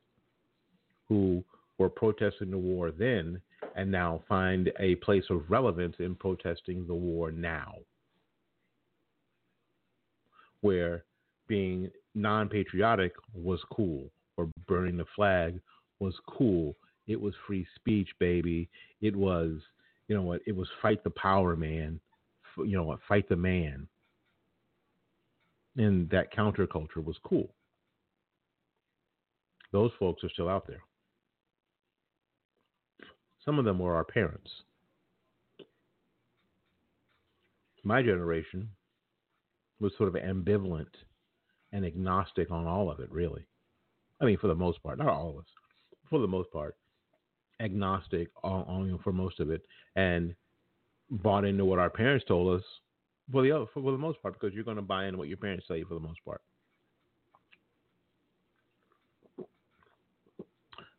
who 1.09 1.43
were 1.79 1.89
protesting 1.89 2.51
the 2.51 2.57
war 2.57 2.91
then 2.91 3.41
and 3.75 3.91
now 3.91 4.21
find 4.29 4.71
a 4.79 4.93
place 4.95 5.23
of 5.31 5.49
relevance 5.49 5.95
in 5.97 6.13
protesting 6.13 6.85
the 6.85 6.93
war 6.93 7.31
now. 7.31 7.73
Where 10.61 11.03
being 11.47 11.89
non 12.13 12.47
patriotic 12.47 13.13
was 13.33 13.59
cool, 13.71 14.11
or 14.37 14.47
burning 14.67 14.97
the 14.97 15.05
flag 15.15 15.59
was 15.99 16.13
cool. 16.27 16.75
It 17.07 17.19
was 17.19 17.33
free 17.47 17.65
speech, 17.75 18.09
baby. 18.19 18.69
It 19.01 19.15
was, 19.15 19.57
you 20.07 20.15
know 20.15 20.21
what, 20.21 20.41
it 20.45 20.55
was 20.55 20.67
fight 20.81 21.03
the 21.03 21.09
power 21.09 21.55
man. 21.55 21.99
You 22.55 22.77
know 22.77 22.83
what, 22.83 22.99
fight 23.09 23.27
the 23.27 23.35
man 23.35 23.87
and 25.77 26.09
that 26.09 26.33
counterculture 26.33 27.03
was 27.03 27.15
cool. 27.23 27.49
Those 29.71 29.91
folks 29.99 30.23
are 30.23 30.29
still 30.29 30.49
out 30.49 30.67
there. 30.67 30.83
Some 33.43 33.59
of 33.59 33.65
them 33.65 33.79
were 33.79 33.95
our 33.95 34.03
parents. 34.03 34.49
My 37.83 38.01
generation 38.01 38.69
was 39.79 39.91
sort 39.97 40.15
of 40.15 40.21
ambivalent 40.21 40.87
and 41.73 41.85
agnostic 41.85 42.51
on 42.51 42.65
all 42.65 42.89
of 42.89 42.99
it, 42.99 43.11
really. 43.11 43.45
I 44.21 44.25
mean, 44.25 44.37
for 44.37 44.47
the 44.47 44.55
most 44.55 44.81
part, 44.83 44.99
not 44.99 45.07
all 45.07 45.31
of 45.31 45.37
us, 45.39 45.45
for 46.09 46.19
the 46.19 46.27
most 46.27 46.51
part, 46.51 46.75
agnostic 47.59 48.29
on, 48.43 48.61
on 48.61 48.99
for 49.03 49.11
most 49.11 49.39
of 49.39 49.49
it, 49.49 49.63
and 49.95 50.33
bought 51.09 51.43
into 51.43 51.65
what 51.65 51.79
our 51.79 51.89
parents 51.89 52.25
told 52.25 52.57
us 52.57 52.65
for 53.33 53.41
the 53.41 53.67
for, 53.73 53.81
for 53.81 53.91
the 53.91 53.97
most 53.97 54.21
part, 54.21 54.39
because 54.39 54.55
you're 54.55 54.63
going 54.63 54.77
to 54.77 54.83
buy 54.83 55.07
in 55.07 55.17
what 55.17 55.27
your 55.27 55.37
parents 55.37 55.65
tell 55.67 55.75
you 55.75 55.85
for 55.85 55.95
the 55.95 55.99
most 55.99 56.23
part. 56.23 56.41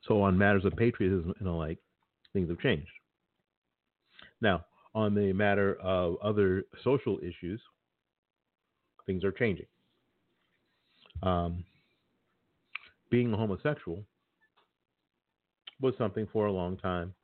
So 0.06 0.20
on 0.20 0.36
matters 0.36 0.66
of 0.66 0.76
patriotism 0.76 1.32
and 1.38 1.48
the 1.48 1.52
like, 1.52 1.78
things 2.34 2.50
have 2.50 2.58
changed. 2.58 2.90
Now, 4.42 4.66
on 4.94 5.14
the 5.14 5.32
matter 5.32 5.76
of 5.80 6.16
other 6.22 6.64
social 6.82 7.18
issues, 7.22 7.60
things 9.06 9.24
are 9.24 9.32
changing. 9.32 9.66
Um, 11.22 11.64
being 13.10 13.32
a 13.32 13.36
homosexual 13.36 14.04
was 15.80 15.94
something 15.96 16.28
for 16.32 16.46
a 16.46 16.52
long 16.52 16.76
time 16.76 17.14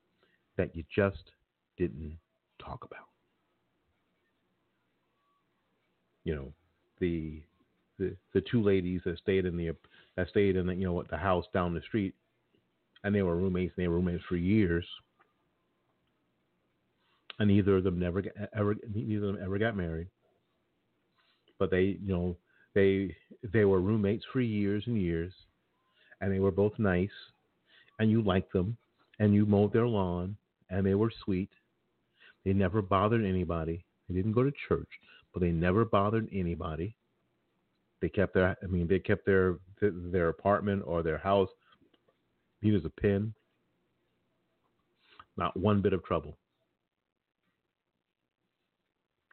that 0.56 0.74
you 0.74 0.84
just 0.94 1.32
didn't 1.76 2.16
talk 2.64 2.84
about. 2.84 3.09
You 6.30 6.36
know, 6.36 6.52
the 7.00 7.42
the 7.98 8.16
the 8.34 8.42
two 8.48 8.62
ladies 8.62 9.00
that 9.04 9.18
stayed 9.18 9.46
in 9.46 9.56
the 9.56 9.74
that 10.16 10.28
stayed 10.28 10.54
in 10.54 10.68
the 10.68 10.74
you 10.76 10.84
know 10.84 11.02
the 11.10 11.16
house 11.16 11.44
down 11.52 11.74
the 11.74 11.80
street, 11.80 12.14
and 13.02 13.12
they 13.12 13.22
were 13.22 13.34
roommates. 13.36 13.74
and 13.76 13.82
They 13.84 13.88
were 13.88 13.96
roommates 13.96 14.22
for 14.28 14.36
years, 14.36 14.86
and 17.40 17.48
neither 17.48 17.78
of 17.78 17.84
them 17.84 17.98
never 17.98 18.22
ever 18.56 18.76
neither 18.94 19.26
of 19.26 19.34
them 19.34 19.44
ever 19.44 19.58
got 19.58 19.76
married. 19.76 20.06
But 21.58 21.72
they 21.72 21.98
you 22.00 22.14
know 22.14 22.36
they 22.76 23.16
they 23.52 23.64
were 23.64 23.80
roommates 23.80 24.24
for 24.32 24.40
years 24.40 24.84
and 24.86 25.02
years, 25.02 25.32
and 26.20 26.32
they 26.32 26.38
were 26.38 26.52
both 26.52 26.78
nice, 26.78 27.10
and 27.98 28.08
you 28.08 28.22
liked 28.22 28.52
them, 28.52 28.76
and 29.18 29.34
you 29.34 29.46
mowed 29.46 29.72
their 29.72 29.88
lawn, 29.88 30.36
and 30.70 30.86
they 30.86 30.94
were 30.94 31.12
sweet. 31.24 31.50
They 32.44 32.52
never 32.52 32.82
bothered 32.82 33.24
anybody. 33.24 33.84
They 34.08 34.14
didn't 34.14 34.32
go 34.32 34.44
to 34.44 34.52
church 34.68 34.88
but 35.32 35.40
they 35.40 35.50
never 35.50 35.84
bothered 35.84 36.28
anybody. 36.32 36.96
They 38.00 38.08
kept 38.08 38.34
their, 38.34 38.56
I 38.62 38.66
mean, 38.66 38.86
they 38.88 38.98
kept 38.98 39.26
their 39.26 39.58
their 39.80 40.28
apartment 40.28 40.82
or 40.86 41.02
their 41.02 41.18
house 41.18 41.48
neat 42.62 42.74
as 42.74 42.84
a 42.84 43.00
pin. 43.00 43.32
Not 45.36 45.56
one 45.56 45.80
bit 45.80 45.92
of 45.92 46.04
trouble. 46.04 46.36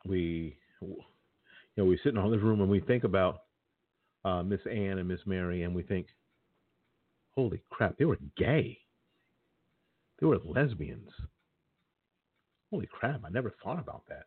We, 0.05 0.57
you 0.81 1.03
know, 1.75 1.85
we 1.85 1.97
sit 1.97 2.13
in 2.13 2.17
our 2.17 2.27
living 2.27 2.45
room 2.45 2.61
and 2.61 2.69
we 2.69 2.79
think 2.79 3.03
about 3.03 3.41
uh, 4.23 4.43
Miss 4.43 4.61
Anne 4.69 4.99
and 4.99 5.07
Miss 5.07 5.19
Mary, 5.25 5.63
and 5.63 5.75
we 5.75 5.83
think, 5.83 6.07
holy 7.35 7.61
crap, 7.69 7.97
they 7.97 8.05
were 8.05 8.19
gay. 8.37 8.77
They 10.19 10.27
were 10.27 10.39
lesbians. 10.43 11.09
Holy 12.71 12.87
crap, 12.87 13.21
I 13.25 13.29
never 13.29 13.53
thought 13.63 13.79
about 13.79 14.03
that. 14.09 14.25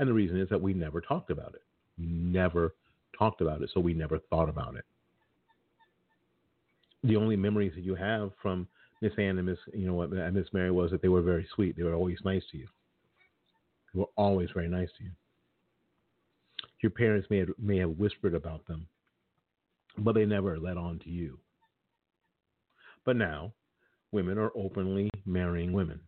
And 0.00 0.08
the 0.08 0.14
reason 0.14 0.40
is 0.40 0.48
that 0.48 0.60
we 0.60 0.72
never 0.72 1.02
talked 1.02 1.30
about 1.30 1.54
it. 1.54 1.62
We 1.98 2.06
never 2.06 2.74
talked 3.16 3.42
about 3.42 3.60
it, 3.60 3.70
so 3.74 3.80
we 3.80 3.92
never 3.92 4.18
thought 4.18 4.48
about 4.48 4.74
it. 4.74 4.84
The 7.04 7.16
only 7.16 7.36
memories 7.36 7.72
that 7.74 7.84
you 7.84 7.94
have 7.94 8.30
from 8.40 8.66
Miss 9.02 9.12
Anne 9.18 9.36
and 9.36 9.44
Miss, 9.44 9.58
you 9.74 9.86
know 9.86 9.92
what, 9.92 10.10
Miss 10.10 10.46
Mary 10.54 10.70
was 10.70 10.90
that 10.90 11.02
they 11.02 11.08
were 11.08 11.20
very 11.20 11.46
sweet. 11.54 11.76
They 11.76 11.82
were 11.82 11.94
always 11.94 12.16
nice 12.24 12.42
to 12.50 12.56
you. 12.56 12.66
They 13.92 14.00
were 14.00 14.08
always 14.16 14.48
very 14.54 14.68
nice 14.68 14.88
to 14.96 15.04
you. 15.04 15.10
Your 16.80 16.90
parents 16.90 17.28
may 17.28 17.40
have, 17.40 17.50
may 17.58 17.76
have 17.76 17.90
whispered 17.90 18.34
about 18.34 18.66
them, 18.66 18.86
but 19.98 20.14
they 20.14 20.24
never 20.24 20.58
let 20.58 20.78
on 20.78 20.98
to 21.00 21.10
you. 21.10 21.38
But 23.04 23.16
now, 23.16 23.52
women 24.12 24.38
are 24.38 24.52
openly 24.56 25.10
marrying 25.26 25.74
women. 25.74 26.00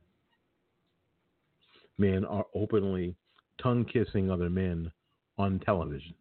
Men 1.99 2.25
are 2.25 2.46
openly 2.54 3.14
tongue 3.61 3.85
kissing 3.85 4.30
other 4.30 4.50
men 4.50 4.90
on 5.38 5.59
television. 5.61 6.14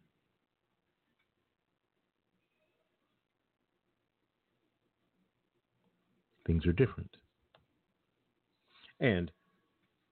Things 6.46 6.66
are 6.66 6.74
different. 6.74 7.10
And 9.00 9.32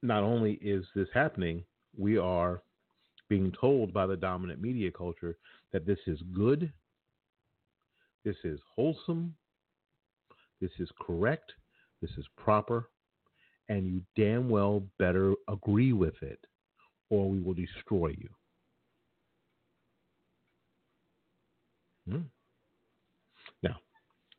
not 0.02 0.24
only 0.24 0.54
is 0.62 0.86
this 0.96 1.08
happening, 1.14 1.64
we 1.98 2.18
are 2.18 2.62
being 3.28 3.52
told 3.60 3.94
by 3.94 4.08
the 4.08 4.16
dominant 4.16 4.62
media 4.62 4.92
culture 4.92 5.38
that 5.72 5.86
this 5.86 6.00
is 6.08 6.20
good, 6.34 6.72
this 8.24 8.38
is 8.44 8.60
wholesome, 8.76 9.36
this 10.62 10.72
is 10.80 10.90
correct, 11.00 11.52
this 12.02 12.12
is 12.18 12.26
proper, 12.38 12.90
and 13.70 13.86
you 13.86 14.02
damn 14.16 14.50
well 14.50 14.82
better 14.98 15.34
agree 15.48 15.94
with 15.94 16.16
it 16.22 16.40
or 17.10 17.30
we 17.30 17.40
will 17.40 17.54
destroy 17.54 18.10
you. 18.18 18.30
Hmm. 22.10 22.22
Now, 23.64 23.78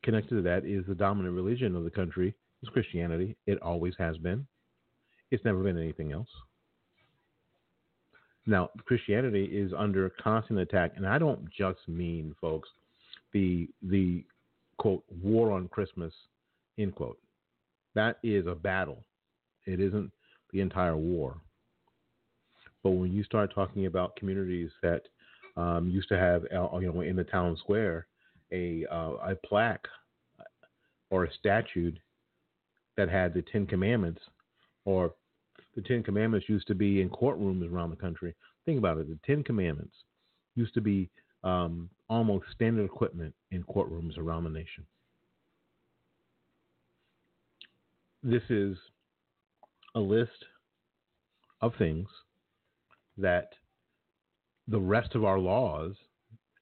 connected 0.03 0.35
to 0.35 0.41
that 0.41 0.65
is 0.65 0.85
the 0.87 0.95
dominant 0.95 1.35
religion 1.35 1.75
of 1.75 1.83
the 1.83 1.91
country 1.91 2.33
is 2.63 2.69
Christianity. 2.69 3.35
It 3.45 3.61
always 3.61 3.93
has 3.97 4.17
been. 4.17 4.45
It's 5.31 5.45
never 5.45 5.63
been 5.63 5.77
anything 5.77 6.11
else. 6.11 6.27
Now, 8.45 8.69
Christianity 8.85 9.45
is 9.45 9.71
under 9.77 10.09
constant 10.21 10.59
attack, 10.59 10.93
and 10.95 11.07
I 11.07 11.19
don't 11.19 11.47
just 11.51 11.79
mean, 11.87 12.35
folks, 12.41 12.69
the 13.33 13.69
the 13.83 14.25
quote 14.77 15.03
war 15.21 15.51
on 15.51 15.67
Christmas, 15.67 16.13
end 16.77 16.95
quote. 16.95 17.19
That 17.93 18.17
is 18.23 18.47
a 18.47 18.55
battle. 18.55 19.03
It 19.65 19.79
isn't 19.79 20.11
the 20.51 20.61
entire 20.61 20.97
war. 20.97 21.39
But 22.83 22.91
when 22.91 23.13
you 23.13 23.23
start 23.23 23.53
talking 23.53 23.85
about 23.85 24.15
communities 24.15 24.71
that 24.81 25.03
um, 25.55 25.89
used 25.89 26.09
to 26.09 26.17
have, 26.17 26.43
uh, 26.45 26.77
you 26.79 26.91
know, 26.91 27.01
in 27.01 27.15
the 27.15 27.23
town 27.23 27.57
square, 27.57 28.07
a 28.51 28.85
uh, 28.91 29.13
a 29.29 29.35
plaque 29.45 29.87
or 31.09 31.25
a 31.25 31.33
statue 31.33 31.91
that 32.97 33.09
had 33.09 33.33
the 33.33 33.43
Ten 33.43 33.65
Commandments, 33.65 34.21
or 34.85 35.13
the 35.75 35.81
Ten 35.81 36.03
Commandments 36.03 36.49
used 36.49 36.67
to 36.67 36.75
be 36.75 37.01
in 37.01 37.09
courtrooms 37.09 37.69
around 37.71 37.89
the 37.89 37.95
country. 37.95 38.35
Think 38.65 38.77
about 38.77 38.97
it. 38.97 39.07
The 39.07 39.19
Ten 39.25 39.43
Commandments 39.43 39.95
used 40.55 40.73
to 40.73 40.81
be 40.81 41.09
um, 41.43 41.89
almost 42.09 42.45
standard 42.53 42.85
equipment 42.85 43.33
in 43.51 43.63
courtrooms 43.63 44.17
around 44.17 44.43
the 44.43 44.49
nation. 44.49 44.85
This 48.23 48.43
is 48.49 48.77
a 49.95 49.99
list 49.99 50.45
of 51.61 51.73
things 51.77 52.07
that 53.17 53.49
the 54.67 54.79
rest 54.79 55.15
of 55.15 55.23
our 55.23 55.39
laws 55.39 55.93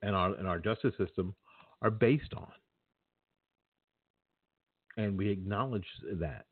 and 0.01 0.15
our 0.15 0.33
and 0.35 0.47
our 0.47 0.59
justice 0.59 0.93
system 0.97 1.35
are 1.81 1.91
based 1.91 2.33
on. 2.35 2.51
And 4.97 5.17
we 5.17 5.29
acknowledge 5.29 5.85
that. 6.19 6.45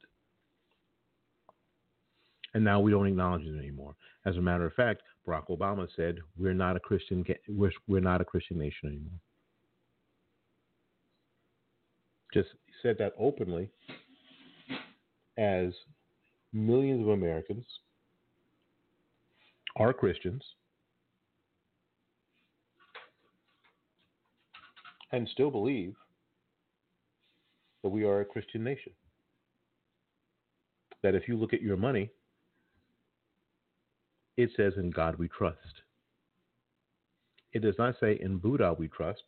And 2.54 2.64
now 2.64 2.80
we 2.80 2.92
don't 2.92 3.08
acknowledge 3.08 3.44
it 3.44 3.58
anymore. 3.58 3.96
As 4.26 4.38
a 4.38 4.42
matter 4.42 4.66
of 4.66 4.74
fact, 4.74 5.02
Barack 5.28 5.48
Obama 5.50 5.88
said 5.96 6.18
we're 6.38 6.54
not 6.54 6.78
a 6.78 6.80
Christian 6.80 7.26
we're, 7.50 7.72
we're 7.88 8.00
not 8.00 8.22
a 8.22 8.26
Christian 8.26 8.58
nation 8.58 8.90
anymore. 8.90 9.20
Just 12.34 12.50
said 12.82 12.98
that 13.00 13.14
openly 13.18 13.70
as 15.38 15.74
millions 16.54 17.02
of 17.02 17.10
Americans 17.10 17.66
are 19.78 19.94
Christians 19.94 20.44
and 25.12 25.28
still 25.30 25.52
believe 25.52 25.96
that 27.84 27.90
we 27.90 28.04
are 28.04 28.22
a 28.22 28.26
Christian 28.26 28.64
nation. 28.64 28.92
That 31.04 31.16
if 31.16 31.28
you 31.28 31.38
look 31.38 31.54
at 31.54 31.62
your 31.62 31.78
money, 31.78 32.10
it 34.36 34.50
says, 34.58 34.74
In 34.78 34.90
God 34.90 35.16
we 35.18 35.28
trust. 35.28 35.58
It 37.54 37.62
does 37.62 37.76
not 37.78 37.96
say, 38.00 38.20
In 38.20 38.38
Buddha 38.38 38.76
we 38.78 38.88
trust. 38.88 39.24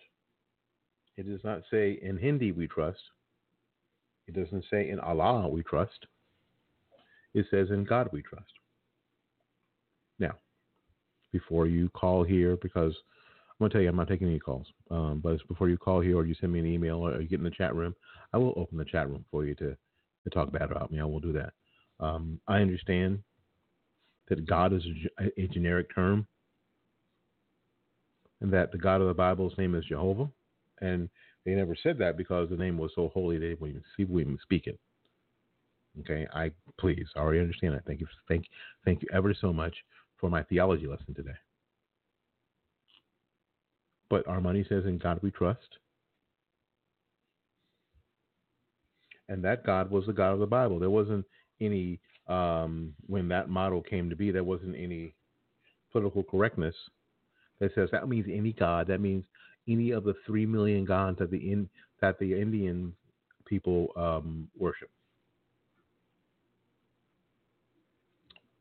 It 1.15 1.27
does 1.27 1.43
not 1.43 1.61
say, 1.71 1.99
In 2.01 2.17
Hindi 2.17 2.51
we 2.51 2.67
trust. 2.67 2.99
It 4.27 4.35
doesn't 4.35 4.65
say, 4.69 4.89
In 4.89 4.99
Allah 4.99 5.47
we 5.47 5.63
trust. 5.63 6.07
It 7.33 7.45
says, 7.51 7.69
In 7.69 7.83
God 7.83 8.09
we 8.11 8.21
trust. 8.23 8.58
Before 11.31 11.67
you 11.67 11.89
call 11.89 12.23
here, 12.23 12.57
because 12.61 12.93
I'm 13.59 13.65
going 13.65 13.71
to 13.71 13.73
tell 13.73 13.81
you, 13.81 13.89
I'm 13.89 13.95
not 13.95 14.07
taking 14.07 14.27
any 14.27 14.39
calls. 14.39 14.67
Um, 14.89 15.19
but 15.23 15.45
before 15.47 15.69
you 15.69 15.77
call 15.77 15.99
here 15.99 16.17
or 16.17 16.25
you 16.25 16.33
send 16.39 16.53
me 16.53 16.59
an 16.59 16.65
email 16.65 17.05
or 17.05 17.21
you 17.21 17.27
get 17.27 17.39
in 17.39 17.43
the 17.43 17.51
chat 17.51 17.75
room, 17.75 17.93
I 18.33 18.37
will 18.37 18.53
open 18.55 18.77
the 18.77 18.85
chat 18.85 19.09
room 19.09 19.25
for 19.29 19.45
you 19.45 19.53
to, 19.55 19.75
to 20.23 20.29
talk 20.31 20.51
bad 20.51 20.71
about 20.71 20.91
me. 20.91 20.99
I 20.99 21.05
will 21.05 21.19
do 21.19 21.33
that. 21.33 21.53
Um, 21.99 22.39
I 22.47 22.61
understand 22.61 23.19
that 24.29 24.47
God 24.47 24.73
is 24.73 24.83
a, 25.19 25.41
a, 25.41 25.47
generic 25.47 25.93
term 25.93 26.25
and 28.39 28.53
that 28.53 28.71
the 28.71 28.77
God 28.77 29.01
of 29.01 29.07
the 29.07 29.13
Bible's 29.13 29.57
name 29.57 29.75
is 29.75 29.83
Jehovah. 29.85 30.29
And 30.81 31.09
they 31.45 31.51
never 31.51 31.75
said 31.81 31.97
that 31.97 32.15
because 32.15 32.49
the 32.49 32.55
name 32.55 32.77
was 32.77 32.91
so 32.95 33.09
holy 33.13 33.37
they 33.37 33.55
people 33.97 34.19
even 34.21 34.37
speak 34.41 34.67
it. 34.67 34.79
Okay, 36.01 36.27
I 36.33 36.51
please 36.79 37.07
I 37.15 37.19
already 37.19 37.39
understand 37.39 37.73
that. 37.73 37.85
Thank 37.85 37.99
you, 37.99 38.07
thank, 38.29 38.45
thank 38.85 39.01
you 39.01 39.09
ever 39.11 39.33
so 39.33 39.51
much 39.51 39.75
for 40.19 40.29
my 40.29 40.43
theology 40.43 40.87
lesson 40.87 41.13
today. 41.13 41.37
But 44.09 44.27
our 44.27 44.41
money 44.41 44.65
says, 44.67 44.85
"In 44.85 44.97
God 44.97 45.19
we 45.21 45.31
trust," 45.31 45.77
and 49.27 49.43
that 49.43 49.65
God 49.65 49.91
was 49.91 50.05
the 50.05 50.13
God 50.13 50.33
of 50.33 50.39
the 50.39 50.47
Bible. 50.47 50.79
There 50.79 50.89
wasn't 50.89 51.25
any 51.61 51.99
um, 52.27 52.95
when 53.07 53.27
that 53.29 53.49
model 53.49 53.81
came 53.81 54.09
to 54.09 54.15
be. 54.15 54.31
There 54.31 54.43
wasn't 54.43 54.75
any 54.75 55.15
political 55.91 56.23
correctness 56.23 56.75
that 57.59 57.73
says 57.75 57.89
that 57.91 58.09
means 58.09 58.27
any 58.31 58.53
God. 58.53 58.87
That 58.87 59.01
means 59.01 59.25
any 59.67 59.91
of 59.91 60.03
the 60.03 60.15
three 60.25 60.45
million 60.45 60.85
gods 60.85 61.19
that 61.19 61.31
the 61.31 61.51
in, 61.51 61.69
that 62.01 62.17
the 62.19 62.39
Indian 62.39 62.93
people 63.45 63.89
um, 63.95 64.49
worship. 64.57 64.89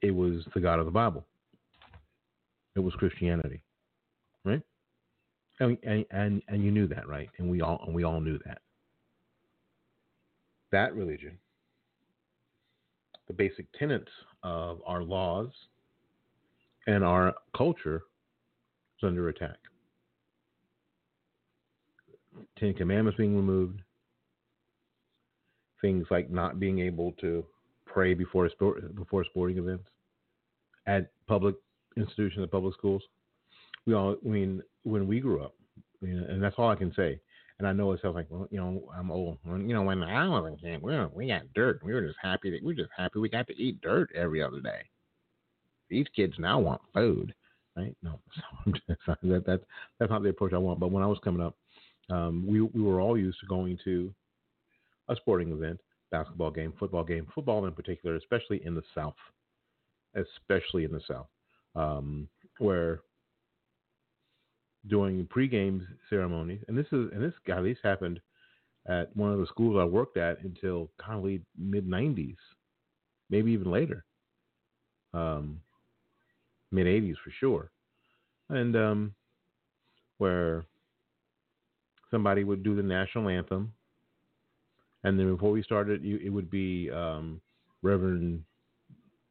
it 0.02 0.10
was 0.12 0.44
the 0.54 0.60
God 0.60 0.78
of 0.78 0.86
the 0.86 0.92
Bible. 0.92 1.24
It 2.76 2.80
was 2.80 2.94
Christianity, 2.94 3.62
right? 4.44 4.62
And 5.60 5.76
and 5.82 6.42
and, 6.48 6.64
you 6.64 6.70
knew 6.70 6.86
that, 6.88 7.08
right? 7.08 7.28
And 7.38 7.50
we 7.50 7.60
all 7.60 7.82
and 7.84 7.94
we 7.94 8.04
all 8.04 8.20
knew 8.20 8.38
that. 8.46 8.60
That 10.70 10.94
religion, 10.94 11.38
the 13.26 13.32
basic 13.32 13.66
tenets 13.78 14.10
of 14.42 14.80
our 14.86 15.02
laws 15.02 15.48
and 16.86 17.02
our 17.02 17.34
culture 17.56 18.02
is 18.98 19.06
under 19.06 19.28
attack. 19.28 19.56
Ten 22.58 22.74
Commandments 22.74 23.16
being 23.16 23.34
removed, 23.34 23.80
things 25.80 26.06
like 26.10 26.30
not 26.30 26.60
being 26.60 26.78
able 26.78 27.12
to 27.20 27.44
pray 27.86 28.14
before 28.14 28.48
sport, 28.50 28.94
before 28.94 29.24
sporting 29.24 29.58
events 29.58 29.88
at 30.86 31.10
public 31.26 31.56
institutions, 31.98 32.42
at 32.42 32.50
public 32.50 32.74
schools. 32.74 33.02
We 33.86 33.94
all, 33.94 34.16
I 34.24 34.28
mean, 34.28 34.62
when 34.84 35.06
we 35.06 35.20
grew 35.20 35.42
up, 35.42 35.54
and 36.02 36.42
that's 36.42 36.56
all 36.58 36.70
I 36.70 36.76
can 36.76 36.92
say. 36.94 37.20
And 37.58 37.66
I 37.66 37.72
know 37.72 37.90
it 37.90 38.00
sounds 38.00 38.14
like, 38.14 38.26
well, 38.30 38.46
you 38.52 38.60
know, 38.60 38.88
I'm 38.96 39.10
old. 39.10 39.38
you 39.44 39.74
know, 39.74 39.82
when 39.82 40.02
I 40.04 40.28
was 40.28 40.52
a 40.52 40.62
kid, 40.62 40.80
we 40.80 40.96
we 41.06 41.26
got 41.26 41.52
dirt. 41.54 41.80
We 41.82 41.92
were 41.92 42.06
just 42.06 42.18
happy 42.22 42.50
that 42.52 42.62
we 42.62 42.72
were 42.72 42.82
just 42.82 42.90
happy 42.96 43.18
we 43.18 43.28
got 43.28 43.48
to 43.48 43.60
eat 43.60 43.80
dirt 43.80 44.10
every 44.14 44.42
other 44.42 44.60
day. 44.60 44.82
These 45.90 46.06
kids 46.14 46.34
now 46.38 46.60
want 46.60 46.80
food, 46.94 47.34
right? 47.76 47.96
No, 48.02 48.20
that, 48.66 49.42
that's 49.44 49.64
that's 49.98 50.10
not 50.10 50.22
the 50.22 50.28
approach 50.28 50.52
I 50.52 50.58
want. 50.58 50.78
But 50.78 50.92
when 50.92 51.02
I 51.02 51.06
was 51.06 51.18
coming 51.24 51.42
up, 51.42 51.56
um, 52.10 52.46
we 52.46 52.60
we 52.60 52.82
were 52.82 53.00
all 53.00 53.18
used 53.18 53.40
to 53.40 53.46
going 53.46 53.76
to 53.84 54.14
a 55.08 55.16
sporting 55.16 55.50
event 55.50 55.80
basketball 56.10 56.50
game, 56.50 56.72
football 56.78 57.04
game, 57.04 57.26
football 57.34 57.66
in 57.66 57.72
particular, 57.72 58.16
especially 58.16 58.64
in 58.64 58.74
the 58.74 58.82
South, 58.94 59.16
especially 60.14 60.84
in 60.84 60.92
the 60.92 61.00
South, 61.08 61.26
um, 61.78 62.28
where 62.58 63.00
doing 64.88 65.26
pregame 65.34 65.82
ceremonies, 66.08 66.60
and 66.68 66.76
this 66.76 66.86
is 66.86 67.10
and 67.12 67.22
this 67.22 67.34
at 67.48 67.62
least 67.62 67.80
happened 67.82 68.20
at 68.88 69.14
one 69.16 69.32
of 69.32 69.38
the 69.38 69.46
schools 69.46 69.76
I 69.78 69.84
worked 69.84 70.16
at 70.16 70.40
until 70.42 70.90
kind 70.98 71.18
of 71.18 71.40
mid 71.58 71.86
'90s, 71.86 72.36
maybe 73.30 73.52
even 73.52 73.70
later, 73.70 74.04
um, 75.14 75.60
mid 76.72 76.86
'80s 76.86 77.16
for 77.22 77.30
sure, 77.38 77.70
and 78.48 78.76
um, 78.76 79.14
where 80.18 80.64
somebody 82.10 82.44
would 82.44 82.62
do 82.62 82.74
the 82.74 82.82
national 82.82 83.28
anthem 83.28 83.72
and 85.04 85.18
then 85.18 85.32
before 85.32 85.52
we 85.52 85.62
started, 85.62 86.04
it 86.04 86.28
would 86.28 86.50
be 86.50 86.90
um, 86.90 87.40
Reverend, 87.82 88.42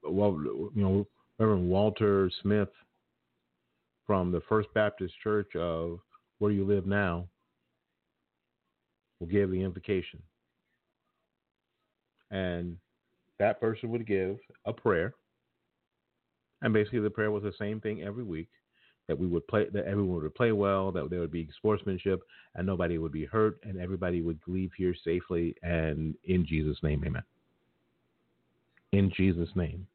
well, 0.04 0.40
you 0.42 0.72
know, 0.76 1.08
Reverend 1.40 1.70
Walter 1.70 2.32
Smith 2.42 2.70
from 4.06 4.32
the 4.32 4.42
First 4.50 4.70
Baptist 4.74 5.14
Church 5.24 5.56
of 5.56 6.00
where 6.40 6.52
you 6.52 6.66
live 6.66 6.86
now 6.86 7.28
will 9.20 9.28
give 9.28 9.52
the 9.52 9.62
invocation, 9.62 10.22
and 12.32 12.78
that 13.40 13.60
person 13.60 13.90
would 13.90 14.08
give 14.08 14.38
a 14.66 14.74
prayer, 14.74 15.14
and 16.62 16.74
basically 16.74 17.00
the 17.00 17.10
prayer 17.10 17.32
was 17.32 17.44
the 17.44 17.54
same 17.60 17.80
thing 17.80 18.02
every 18.02 18.24
week 18.24 18.50
that 19.08 19.18
we 19.18 19.28
would 19.28 19.48
play, 19.48 19.68
that 19.74 19.86
everyone 19.86 20.22
would 20.22 20.36
play 20.36 20.52
well, 20.52 20.92
that 20.92 21.10
there 21.10 21.20
would 21.20 21.32
be 21.32 21.48
sportsmanship, 21.56 22.22
and 22.56 22.66
nobody 22.66 22.98
would 22.98 23.12
be 23.12 23.26
hurt, 23.26 23.60
and 23.64 23.80
everybody 23.80 24.22
would 24.22 24.40
leave 24.48 24.72
here 24.78 24.94
safely. 25.04 25.56
And 25.64 26.16
in 26.26 26.46
Jesus' 26.46 26.78
name, 26.84 27.04
Amen. 27.06 27.24
In 28.92 29.12
Jesus' 29.16 29.50
name, 29.56 29.88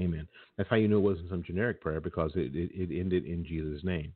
Amen. 0.00 0.26
That's 0.56 0.68
how 0.68 0.76
you 0.76 0.88
knew 0.88 0.98
it 0.98 1.00
wasn't 1.00 1.30
some 1.30 1.42
generic 1.42 1.80
prayer 1.80 2.00
because 2.00 2.32
it, 2.34 2.54
it, 2.54 2.70
it 2.74 2.98
ended 2.98 3.24
in 3.24 3.44
Jesus' 3.44 3.84
name. 3.84 4.12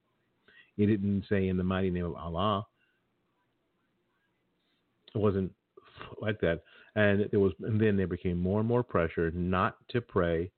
It 0.78 0.86
didn't 0.86 1.24
say 1.28 1.48
in 1.48 1.56
the 1.56 1.64
mighty 1.64 1.90
name 1.90 2.04
of 2.04 2.14
Allah. 2.14 2.66
It 5.14 5.18
wasn't 5.18 5.52
like 6.20 6.40
that. 6.40 6.62
And 6.94 7.28
there 7.30 7.40
was, 7.40 7.52
and 7.60 7.80
then 7.80 7.96
there 7.96 8.06
became 8.06 8.38
more 8.38 8.60
and 8.60 8.68
more 8.68 8.82
pressure 8.82 9.30
not 9.32 9.76
to 9.90 10.00
pray 10.00 10.50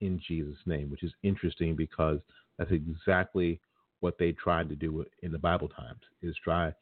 in 0.00 0.20
Jesus' 0.26 0.58
name, 0.66 0.90
which 0.90 1.02
is 1.02 1.12
interesting 1.22 1.76
because 1.76 2.18
that's 2.58 2.70
exactly 2.70 3.60
what 4.00 4.18
they 4.18 4.32
tried 4.32 4.68
to 4.68 4.76
do 4.76 5.04
in 5.22 5.32
the 5.32 5.38
Bible 5.38 5.68
times 5.68 6.00
is 6.22 6.36
try 6.42 6.72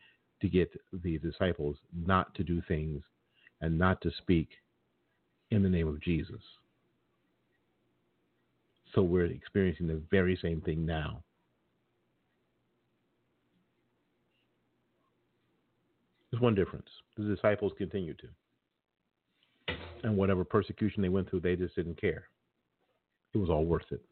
to 0.41 0.49
get 0.49 0.71
the 1.05 1.19
disciples 1.19 1.77
not 1.95 2.35
to 2.35 2.43
do 2.43 2.61
things 2.67 3.03
and 3.61 3.79
not 3.79 4.01
to 4.03 4.11
speak 4.19 4.49
in 5.51 5.63
the 5.63 5.69
name 5.69 5.87
of 5.87 6.01
Jesus. 6.03 6.41
So 8.95 9.03
we're 9.03 9.27
experiencing 9.27 9.87
the 9.87 10.03
very 10.11 10.39
same 10.41 10.61
thing 10.61 10.85
now. 10.85 11.23
There's 16.31 16.43
one 16.43 16.55
difference. 16.55 16.89
The 17.17 17.25
disciples 17.25 17.73
continue 17.77 18.15
to. 18.15 19.77
And 20.03 20.17
whatever 20.17 20.45
persecution 20.45 21.03
they 21.03 21.09
went 21.09 21.31
through, 21.31 21.41
they 21.41 21.57
just 21.57 21.77
didn't 21.77 22.01
care. 22.01 22.25
It 23.35 23.39
was 23.39 23.51
all 23.51 23.65
worth 23.65 23.91
it. 23.91 24.03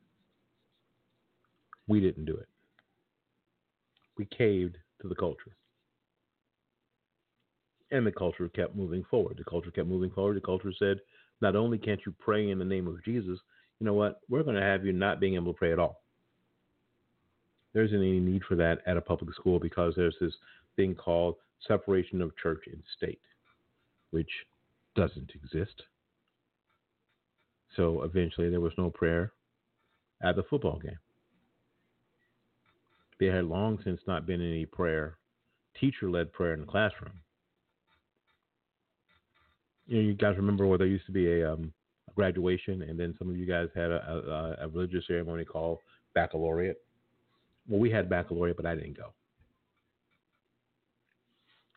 We 1.88 2.00
didn't 2.00 2.24
do 2.24 2.36
it. 2.36 2.48
We 4.16 4.26
caved 4.26 4.76
to 5.02 5.08
the 5.08 5.14
culture. 5.14 5.56
And 7.90 8.06
the 8.06 8.12
culture 8.12 8.48
kept 8.48 8.76
moving 8.76 9.04
forward. 9.10 9.36
The 9.36 9.44
culture 9.44 9.70
kept 9.70 9.88
moving 9.88 10.10
forward. 10.10 10.36
The 10.36 10.42
culture 10.42 10.72
said, 10.78 11.00
not 11.40 11.56
only 11.56 11.78
can't 11.78 12.00
you 12.06 12.14
pray 12.18 12.50
in 12.50 12.58
the 12.58 12.64
name 12.64 12.86
of 12.86 13.02
Jesus, 13.04 13.38
you 13.80 13.86
know 13.86 13.94
what? 13.94 14.20
We're 14.28 14.42
going 14.42 14.56
to 14.56 14.62
have 14.62 14.84
you 14.84 14.92
not 14.92 15.20
being 15.20 15.34
able 15.34 15.52
to 15.52 15.58
pray 15.58 15.72
at 15.72 15.78
all. 15.78 16.02
There 17.72 17.82
isn't 17.82 17.96
any 17.96 18.20
need 18.20 18.42
for 18.46 18.56
that 18.56 18.78
at 18.86 18.96
a 18.96 19.00
public 19.00 19.34
school 19.34 19.58
because 19.58 19.94
there's 19.96 20.16
this 20.20 20.34
thing 20.76 20.94
called 20.94 21.36
separation 21.66 22.20
of 22.20 22.36
church 22.36 22.62
and 22.66 22.82
state, 22.96 23.20
which 24.10 24.30
doesn't 24.96 25.30
exist. 25.34 25.82
So 27.76 28.02
eventually 28.02 28.50
there 28.50 28.60
was 28.60 28.72
no 28.76 28.90
prayer 28.90 29.32
at 30.22 30.36
the 30.36 30.42
football 30.42 30.78
game. 30.78 30.98
There 33.18 33.34
had 33.34 33.44
long 33.44 33.78
since 33.84 34.00
not 34.06 34.26
been 34.26 34.40
any 34.40 34.66
prayer, 34.66 35.16
teacher 35.78 36.10
led 36.10 36.32
prayer 36.32 36.54
in 36.54 36.60
the 36.60 36.66
classroom. 36.66 37.12
You 39.86 39.96
know, 39.96 40.08
you 40.08 40.14
guys 40.14 40.36
remember 40.36 40.66
where 40.66 40.78
there 40.78 40.86
used 40.86 41.06
to 41.06 41.12
be 41.12 41.30
a, 41.30 41.52
um, 41.52 41.72
graduation, 42.20 42.83
and 42.83 43.00
then 43.00 43.14
some 43.18 43.30
of 43.30 43.37
you 43.38 43.46
guys 43.46 43.68
had 43.74 43.90
a, 43.90 44.56
a, 44.61 44.64
a 44.66 44.68
religious 44.68 45.06
ceremony 45.06 45.42
called 45.42 45.78
baccalaureate. 46.14 46.76
Well, 47.66 47.80
we 47.80 47.90
had 47.90 48.11
baccalaureate, 48.11 48.59
but 48.59 48.66
I 48.66 48.74
didn't 48.74 48.98
go. 48.98 49.14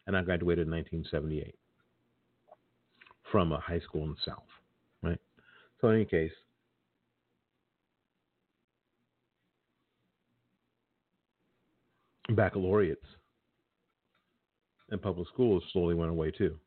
And 0.05 0.17
I 0.17 0.21
graduated 0.21 0.67
in 0.67 0.73
1978 0.73 1.55
from 3.31 3.53
a 3.53 3.59
high 3.59 3.79
school 3.79 4.03
in 4.03 4.09
the 4.09 4.15
South, 4.25 4.43
right? 5.01 5.19
So, 5.79 5.87
in 5.87 5.95
any 5.95 6.05
case, 6.05 6.33
baccalaureates 12.35 13.05
and 14.89 15.01
public 15.01 15.29
schools 15.29 15.63
slowly 15.71 15.95
went 15.95 16.11
away 16.11 16.31
too. 16.31 16.59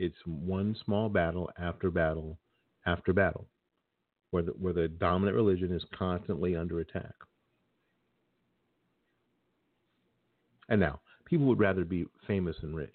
It's 0.00 0.16
one 0.24 0.74
small 0.82 1.10
battle 1.10 1.50
after 1.58 1.90
battle 1.90 2.38
after 2.86 3.12
battle 3.12 3.46
where 4.30 4.42
the, 4.42 4.52
where 4.52 4.72
the 4.72 4.88
dominant 4.88 5.36
religion 5.36 5.70
is 5.70 5.84
constantly 5.94 6.56
under 6.56 6.80
attack. 6.80 7.12
And 10.70 10.80
now, 10.80 11.02
people 11.26 11.44
would 11.48 11.58
rather 11.58 11.84
be 11.84 12.06
famous 12.26 12.56
and 12.62 12.74
rich 12.74 12.94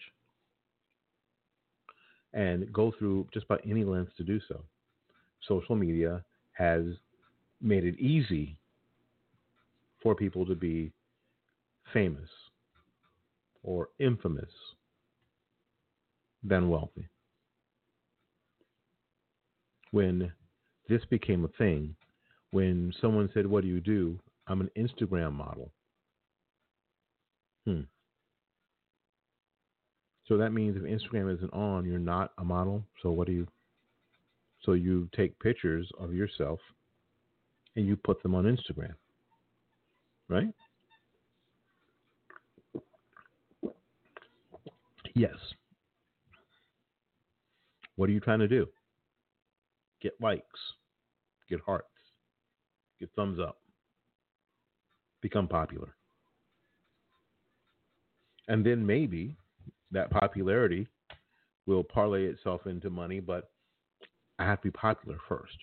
and 2.34 2.74
go 2.74 2.92
through 2.98 3.28
just 3.32 3.46
about 3.46 3.62
any 3.70 3.84
lengths 3.84 4.18
to 4.18 4.24
do 4.24 4.40
so. 4.48 4.64
Social 5.48 5.76
media 5.76 6.26
has 6.54 6.86
made 7.62 7.84
it 7.86 8.00
easy 8.00 8.58
for 10.02 10.16
people 10.16 10.44
to 10.48 10.56
be 10.56 10.92
famous 11.94 12.30
or 13.62 13.90
infamous 14.00 14.50
than 16.48 16.70
wealthy. 16.70 17.08
When 19.92 20.32
this 20.88 21.02
became 21.10 21.46
a 21.46 21.50
thing, 21.58 21.96
when 22.52 22.94
someone 23.02 23.30
said, 23.34 23.46
What 23.46 23.62
do 23.64 23.68
you 23.68 23.82
do? 23.82 24.20
I'm 24.48 24.62
an 24.62 24.70
Instagram 24.78 25.34
model. 25.34 25.72
Hmm. 27.66 27.82
So 30.28 30.38
that 30.38 30.52
means 30.52 30.76
if 30.76 30.84
Instagram 30.84 31.34
isn't 31.36 31.54
on, 31.54 31.86
you're 31.86 32.00
not 32.00 32.32
a 32.38 32.44
model. 32.44 32.84
So 33.02 33.12
what 33.12 33.28
do 33.28 33.34
you? 33.34 33.48
So 34.64 34.74
you 34.74 35.08
take 35.16 35.38
pictures 35.40 35.90
of 36.00 36.14
yourself 36.14 36.60
and 37.76 37.86
you 37.86 37.96
put 37.96 38.22
them 38.24 38.34
on 38.34 38.46
Instagram, 38.46 38.94
right? 40.28 40.48
Yes. 45.14 45.36
What 47.96 48.10
are 48.10 48.14
you 48.14 48.20
trying 48.20 48.40
to 48.40 48.48
do? 48.48 48.68
Get 50.02 50.14
likes, 50.22 50.60
get 51.50 51.60
hearts, 51.66 51.88
get 53.00 53.10
thumbs 53.16 53.40
up, 53.40 53.58
become 55.22 55.48
popular. 55.48 55.96
And 58.48 58.66
then 58.66 58.86
maybe 58.86 59.36
that 59.92 60.12
popularity 60.12 60.88
will 61.66 61.84
parlay 61.84 62.26
itself 62.26 62.68
into 62.68 62.90
money, 62.90 63.20
but 63.20 63.50
I 64.38 64.46
have 64.46 64.62
to 64.62 64.68
be 64.68 64.72
popular 64.72 65.18
first. 65.28 65.58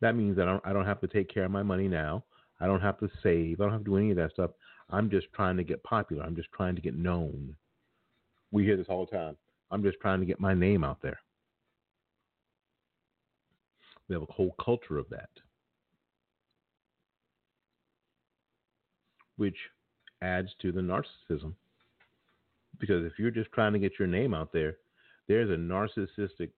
That 0.00 0.14
means 0.14 0.36
that 0.36 0.46
I 0.46 0.52
don't, 0.52 0.66
I 0.66 0.72
don't 0.72 0.86
have 0.86 1.00
to 1.00 1.08
take 1.08 1.32
care 1.32 1.44
of 1.44 1.50
my 1.50 1.62
money 1.62 1.88
now. 1.88 2.24
I 2.60 2.66
don't 2.66 2.80
have 2.80 2.98
to 2.98 3.08
save. 3.22 3.60
I 3.60 3.64
don't 3.64 3.72
have 3.72 3.84
to 3.84 3.90
do 3.90 3.96
any 3.96 4.10
of 4.10 4.16
that 4.16 4.32
stuff. 4.32 4.50
I'm 4.90 5.10
just 5.10 5.26
trying 5.34 5.56
to 5.56 5.64
get 5.64 5.82
popular. 5.82 6.22
I'm 6.22 6.36
just 6.36 6.50
trying 6.52 6.76
to 6.76 6.82
get 6.82 6.94
known. 6.96 7.56
We 8.50 8.64
hear 8.64 8.76
this 8.76 8.86
all 8.88 9.06
the 9.06 9.16
time. 9.16 9.36
I'm 9.70 9.82
just 9.82 10.00
trying 10.00 10.20
to 10.20 10.26
get 10.26 10.40
my 10.40 10.54
name 10.54 10.84
out 10.84 10.98
there. 11.02 11.18
We 14.08 14.14
have 14.14 14.22
a 14.22 14.32
whole 14.32 14.54
culture 14.62 14.96
of 14.96 15.08
that, 15.10 15.28
which 19.36 19.56
adds 20.22 20.48
to 20.62 20.72
the 20.72 20.80
narcissism. 20.80 21.52
Because 22.78 23.04
if 23.04 23.18
you're 23.18 23.30
just 23.30 23.52
trying 23.52 23.74
to 23.74 23.78
get 23.78 23.98
your 23.98 24.08
name 24.08 24.32
out 24.32 24.52
there, 24.52 24.76
there's 25.26 25.50
a 25.50 25.54
narcissistic 25.54 26.50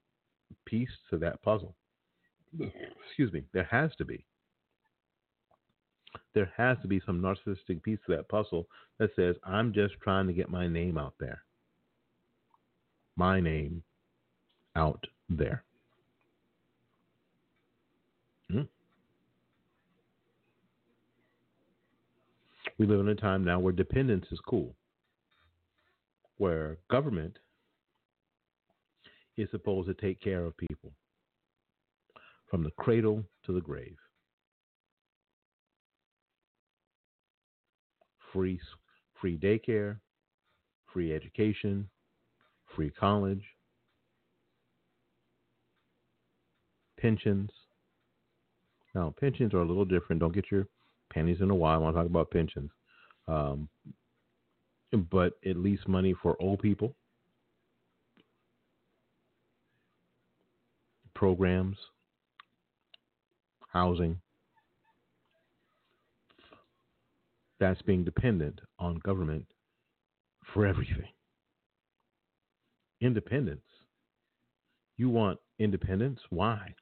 piece 0.64 0.90
to 1.10 1.18
that 1.18 1.42
puzzle. 1.42 1.74
Excuse 3.06 3.32
me, 3.32 3.44
there 3.52 3.68
has 3.70 3.90
to 3.98 4.04
be. 4.04 4.24
There 6.34 6.52
has 6.56 6.76
to 6.82 6.88
be 6.88 7.00
some 7.04 7.20
narcissistic 7.20 7.82
piece 7.82 7.98
to 8.06 8.16
that 8.16 8.28
puzzle 8.28 8.68
that 8.98 9.10
says, 9.16 9.34
I'm 9.44 9.72
just 9.72 9.94
trying 10.02 10.28
to 10.28 10.32
get 10.32 10.50
my 10.50 10.68
name 10.68 10.98
out 10.98 11.14
there. 11.18 11.42
My 13.20 13.38
name 13.38 13.82
out 14.76 15.04
there. 15.28 15.62
Hmm. 18.50 18.62
We 22.78 22.86
live 22.86 23.00
in 23.00 23.08
a 23.08 23.14
time 23.14 23.44
now 23.44 23.58
where 23.58 23.74
dependence 23.74 24.24
is 24.32 24.40
cool, 24.48 24.74
where 26.38 26.78
government 26.90 27.36
is 29.36 29.50
supposed 29.50 29.88
to 29.88 29.94
take 29.94 30.22
care 30.22 30.46
of 30.46 30.56
people 30.56 30.90
from 32.48 32.64
the 32.64 32.70
cradle 32.78 33.22
to 33.44 33.52
the 33.52 33.60
grave. 33.60 33.98
Free, 38.32 38.58
free 39.20 39.36
daycare, 39.36 39.98
free 40.90 41.14
education, 41.14 41.86
free 42.74 42.90
college, 42.90 43.42
pensions. 46.98 47.50
Now, 48.94 49.14
pensions 49.18 49.54
are 49.54 49.62
a 49.62 49.66
little 49.66 49.84
different. 49.84 50.20
Don't 50.20 50.34
get 50.34 50.50
your 50.50 50.66
pennies 51.12 51.40
in 51.40 51.50
a 51.50 51.54
while. 51.54 51.74
I 51.74 51.78
want 51.78 51.94
to 51.94 52.00
talk 52.00 52.10
about 52.10 52.30
pensions. 52.30 52.70
Um, 53.28 53.68
but 55.10 55.34
at 55.46 55.56
least 55.56 55.86
money 55.86 56.14
for 56.20 56.36
old 56.40 56.60
people, 56.60 56.94
programs, 61.14 61.76
housing. 63.72 64.20
That's 67.60 67.80
being 67.82 68.04
dependent 68.04 68.60
on 68.78 69.00
government 69.04 69.46
for 70.52 70.66
everything. 70.66 71.08
Independence. 73.00 73.62
You 74.96 75.08
want 75.08 75.38
independence? 75.58 76.20
Why? 76.30 76.74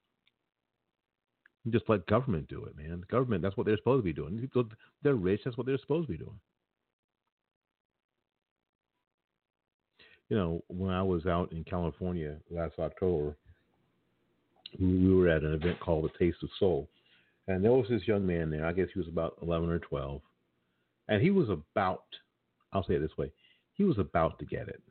You 1.64 1.72
just 1.72 1.88
let 1.88 2.06
government 2.06 2.48
do 2.48 2.64
it, 2.64 2.76
man. 2.76 3.04
Government, 3.10 3.42
that's 3.42 3.56
what 3.56 3.66
they're 3.66 3.76
supposed 3.76 4.00
to 4.00 4.04
be 4.04 4.12
doing. 4.12 4.48
They're 5.02 5.14
rich, 5.14 5.42
that's 5.44 5.56
what 5.56 5.66
they're 5.66 5.78
supposed 5.78 6.08
to 6.08 6.12
be 6.12 6.18
doing. 6.18 6.38
You 10.28 10.36
know, 10.36 10.64
when 10.68 10.90
I 10.90 11.02
was 11.02 11.26
out 11.26 11.52
in 11.52 11.64
California 11.64 12.36
last 12.50 12.74
October, 12.78 13.36
we 14.78 15.14
were 15.14 15.28
at 15.28 15.42
an 15.42 15.54
event 15.54 15.80
called 15.80 16.04
the 16.04 16.18
Taste 16.18 16.42
of 16.42 16.50
Soul. 16.58 16.88
And 17.46 17.64
there 17.64 17.72
was 17.72 17.86
this 17.88 18.06
young 18.06 18.26
man 18.26 18.50
there. 18.50 18.66
I 18.66 18.72
guess 18.72 18.88
he 18.92 18.98
was 18.98 19.08
about 19.08 19.36
11 19.40 19.70
or 19.70 19.78
12. 19.78 20.20
And 21.08 21.22
he 21.22 21.30
was 21.30 21.48
about, 21.48 22.04
I'll 22.72 22.84
say 22.86 22.94
it 22.94 23.00
this 23.00 23.16
way, 23.16 23.32
he 23.72 23.84
was 23.84 23.98
about 23.98 24.38
to 24.40 24.44
get 24.44 24.68
it. 24.68 24.82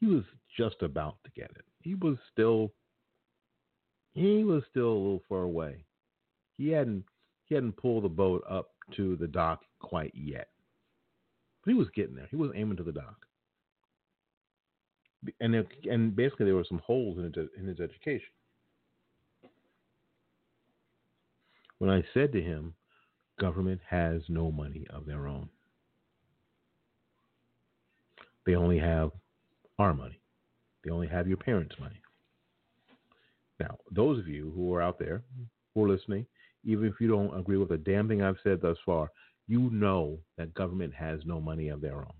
He 0.00 0.06
was 0.06 0.24
just 0.56 0.82
about 0.82 1.16
to 1.24 1.30
get 1.32 1.50
it. 1.50 1.64
He 1.82 1.94
was 1.94 2.16
still, 2.32 2.72
he 4.12 4.44
was 4.44 4.62
still 4.70 4.88
a 4.88 4.94
little 4.94 5.22
far 5.28 5.42
away. 5.42 5.84
He 6.56 6.70
hadn't, 6.70 7.04
he 7.46 7.54
hadn't 7.54 7.76
pulled 7.76 8.04
the 8.04 8.08
boat 8.08 8.44
up 8.48 8.70
to 8.96 9.16
the 9.16 9.26
dock 9.26 9.60
quite 9.80 10.12
yet. 10.14 10.48
But 11.64 11.72
he 11.72 11.78
was 11.78 11.88
getting 11.94 12.14
there. 12.14 12.28
He 12.30 12.36
was 12.36 12.52
aiming 12.54 12.76
to 12.78 12.82
the 12.82 12.92
dock. 12.92 13.26
and 15.40 15.66
and 15.90 16.14
basically 16.14 16.46
there 16.46 16.54
were 16.54 16.64
some 16.68 16.82
holes 16.84 17.18
in 17.18 17.24
his, 17.24 17.48
in 17.58 17.66
his 17.66 17.80
education. 17.80 18.28
When 21.78 21.90
I 21.90 22.02
said 22.12 22.32
to 22.32 22.42
him, 22.42 22.74
government 23.38 23.80
has 23.88 24.22
no 24.28 24.50
money 24.50 24.86
of 24.90 25.06
their 25.06 25.26
own. 25.28 25.48
They 28.46 28.56
only 28.56 28.78
have 28.78 29.12
our 29.78 29.94
money. 29.94 30.20
They 30.84 30.90
only 30.90 31.08
have 31.08 31.28
your 31.28 31.36
parents' 31.36 31.76
money. 31.80 32.00
Now, 33.60 33.76
those 33.90 34.18
of 34.18 34.28
you 34.28 34.52
who 34.54 34.72
are 34.74 34.82
out 34.82 34.98
there 34.98 35.22
who 35.74 35.84
are 35.84 35.88
listening, 35.88 36.26
even 36.64 36.86
if 36.86 36.94
you 37.00 37.08
don't 37.08 37.36
agree 37.38 37.56
with 37.56 37.70
a 37.72 37.78
damn 37.78 38.08
thing 38.08 38.22
I've 38.22 38.36
said 38.42 38.60
thus 38.60 38.76
far, 38.84 39.10
you 39.46 39.70
know 39.70 40.18
that 40.36 40.54
government 40.54 40.94
has 40.94 41.20
no 41.24 41.40
money 41.40 41.68
of 41.68 41.80
their 41.80 41.96
own. 41.96 42.12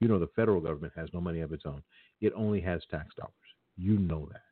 You 0.00 0.08
know 0.08 0.18
the 0.18 0.28
federal 0.36 0.60
government 0.60 0.92
has 0.96 1.08
no 1.14 1.20
money 1.20 1.40
of 1.40 1.52
its 1.52 1.64
own. 1.64 1.82
It 2.20 2.32
only 2.36 2.60
has 2.60 2.82
tax 2.90 3.14
dollars. 3.16 3.32
You 3.76 3.98
know 3.98 4.28
that. 4.32 4.42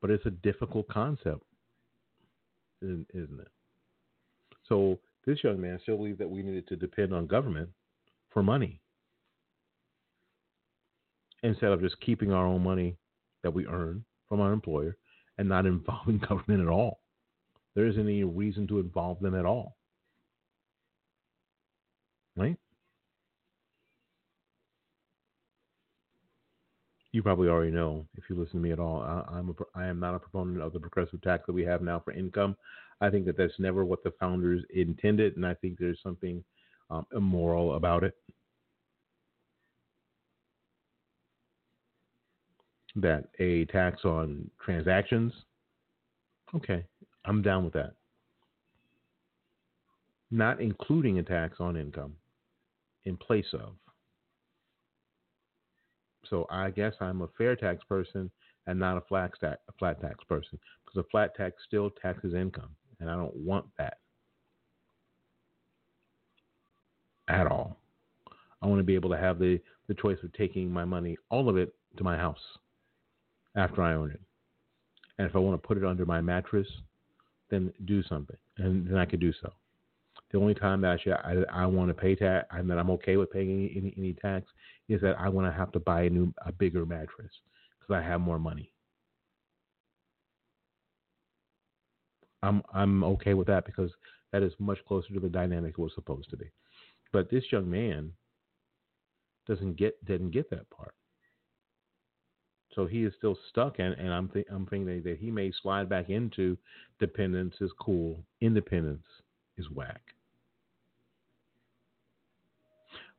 But 0.00 0.10
it's 0.10 0.26
a 0.26 0.30
difficult 0.30 0.88
concept, 0.88 1.44
isn't 2.82 3.06
it? 3.14 3.48
So 4.68 4.98
this 5.26 5.44
young 5.44 5.60
man 5.60 5.78
still 5.82 5.98
believed 5.98 6.18
that 6.18 6.30
we 6.30 6.42
needed 6.42 6.66
to 6.68 6.76
depend 6.76 7.14
on 7.14 7.26
government 7.26 7.68
for 8.30 8.42
money 8.42 8.80
instead 11.42 11.72
of 11.72 11.80
just 11.80 12.00
keeping 12.00 12.32
our 12.32 12.46
own 12.46 12.62
money 12.62 12.96
that 13.42 13.52
we 13.52 13.66
earn 13.66 14.04
from 14.28 14.40
our 14.40 14.52
employer 14.52 14.96
and 15.38 15.48
not 15.48 15.66
involving 15.66 16.18
government 16.18 16.60
at 16.60 16.68
all. 16.68 17.00
There 17.74 17.86
isn't 17.86 18.00
any 18.00 18.24
reason 18.24 18.66
to 18.68 18.80
involve 18.80 19.20
them 19.20 19.34
at 19.34 19.46
all. 19.46 19.76
Right? 22.36 22.56
You 27.12 27.22
probably 27.22 27.48
already 27.48 27.72
know 27.72 28.06
if 28.16 28.24
you 28.28 28.36
listen 28.36 28.60
to 28.60 28.62
me 28.62 28.72
at 28.72 28.78
all. 28.78 29.02
I, 29.02 29.36
I'm 29.36 29.50
a, 29.50 29.78
I 29.78 29.86
am 29.86 29.98
not 29.98 30.14
a 30.14 30.18
proponent 30.18 30.62
of 30.62 30.72
the 30.72 30.80
progressive 30.80 31.20
tax 31.22 31.44
that 31.46 31.52
we 31.52 31.64
have 31.64 31.82
now 31.82 32.00
for 32.00 32.12
income. 32.12 32.56
I 33.00 33.10
think 33.10 33.26
that 33.26 33.36
that's 33.36 33.58
never 33.58 33.84
what 33.84 34.04
the 34.04 34.12
founders 34.20 34.62
intended, 34.74 35.36
and 35.36 35.44
I 35.44 35.54
think 35.54 35.78
there's 35.78 36.00
something 36.02 36.44
um, 36.90 37.06
immoral 37.16 37.74
about 37.74 38.04
it. 38.04 38.14
That 42.96 43.28
a 43.38 43.66
tax 43.66 44.04
on 44.04 44.50
transactions, 44.64 45.32
okay, 46.54 46.84
I'm 47.24 47.40
down 47.40 47.64
with 47.64 47.72
that. 47.74 47.92
Not 50.32 50.60
including 50.60 51.18
a 51.18 51.22
tax 51.22 51.60
on 51.60 51.76
income 51.76 52.14
in 53.04 53.16
place 53.16 53.46
of. 53.52 53.74
So 56.28 56.46
I 56.50 56.70
guess 56.70 56.94
I'm 57.00 57.22
a 57.22 57.28
fair 57.38 57.56
tax 57.56 57.82
person 57.84 58.30
and 58.66 58.78
not 58.78 58.96
a 58.96 59.02
flat 59.02 59.32
tax, 59.40 59.58
a 59.68 59.72
flat 59.78 60.00
tax 60.00 60.22
person 60.28 60.58
because 60.84 61.04
a 61.04 61.08
flat 61.10 61.34
tax 61.36 61.56
still 61.66 61.90
taxes 62.02 62.34
income, 62.34 62.70
and 62.98 63.08
I 63.08 63.14
don't 63.14 63.34
want 63.36 63.66
that 63.78 63.98
at 67.28 67.46
all. 67.46 67.76
I 68.62 68.66
want 68.66 68.80
to 68.80 68.84
be 68.84 68.94
able 68.94 69.10
to 69.10 69.16
have 69.16 69.38
the, 69.38 69.60
the 69.88 69.94
choice 69.94 70.18
of 70.22 70.32
taking 70.32 70.70
my 70.70 70.84
money, 70.84 71.16
all 71.30 71.48
of 71.48 71.56
it, 71.56 71.74
to 71.96 72.04
my 72.04 72.16
house 72.16 72.38
after 73.56 73.82
I 73.82 73.94
own 73.94 74.10
it. 74.10 74.20
And 75.18 75.28
if 75.28 75.36
I 75.36 75.38
want 75.38 75.60
to 75.60 75.66
put 75.66 75.76
it 75.76 75.84
under 75.84 76.06
my 76.06 76.20
mattress, 76.20 76.66
then 77.50 77.72
do 77.84 78.02
something, 78.04 78.36
and 78.58 78.86
then 78.86 78.96
I 78.96 79.04
could 79.04 79.20
do 79.20 79.32
so. 79.42 79.52
The 80.32 80.38
only 80.38 80.54
time 80.54 80.80
that 80.82 80.92
actually 80.94 81.12
I, 81.14 81.62
I 81.62 81.66
want 81.66 81.88
to 81.88 81.94
pay 81.94 82.14
tax 82.14 82.46
and 82.52 82.70
that 82.70 82.78
I'm 82.78 82.90
okay 82.90 83.16
with 83.16 83.32
paying 83.32 83.50
any, 83.50 83.74
any, 83.76 83.94
any 83.98 84.12
tax 84.14 84.46
is 84.88 85.00
that 85.00 85.18
I 85.18 85.28
want 85.28 85.46
to 85.48 85.52
have 85.52 85.72
to 85.72 85.80
buy 85.80 86.02
a 86.02 86.10
new 86.10 86.32
a 86.46 86.52
bigger 86.52 86.86
mattress 86.86 87.32
because 87.78 87.94
I 87.94 88.02
have 88.06 88.20
more 88.20 88.38
money. 88.38 88.72
I'm 92.42 92.62
I'm 92.72 93.02
okay 93.04 93.34
with 93.34 93.48
that 93.48 93.66
because 93.66 93.90
that 94.32 94.42
is 94.42 94.52
much 94.58 94.78
closer 94.86 95.12
to 95.12 95.20
the 95.20 95.28
dynamic 95.28 95.72
it 95.72 95.78
was 95.78 95.92
supposed 95.94 96.30
to 96.30 96.36
be. 96.36 96.50
But 97.12 97.30
this 97.30 97.44
young 97.50 97.68
man 97.68 98.12
doesn't 99.46 99.76
get 99.76 100.02
didn't 100.04 100.30
get 100.30 100.48
that 100.50 100.70
part. 100.70 100.94
So 102.74 102.86
he 102.86 103.02
is 103.02 103.12
still 103.18 103.36
stuck, 103.48 103.78
and, 103.78 103.94
and 103.94 104.12
I'm 104.12 104.28
th- 104.28 104.46
I'm 104.50 104.66
thinking 104.66 105.02
that 105.02 105.18
he 105.18 105.30
may 105.30 105.52
slide 105.62 105.88
back 105.88 106.08
into 106.08 106.56
dependence 107.00 107.54
is 107.60 107.70
cool, 107.80 108.22
independence 108.40 109.06
is 109.58 109.68
whack. 109.70 110.02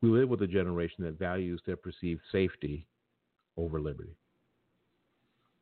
We 0.02 0.10
live 0.10 0.30
with 0.30 0.42
a 0.42 0.48
generation 0.48 1.04
that 1.04 1.20
values 1.20 1.62
their 1.66 1.76
perceived 1.76 2.22
safety 2.32 2.88
over 3.58 3.80
liberty. 3.80 4.16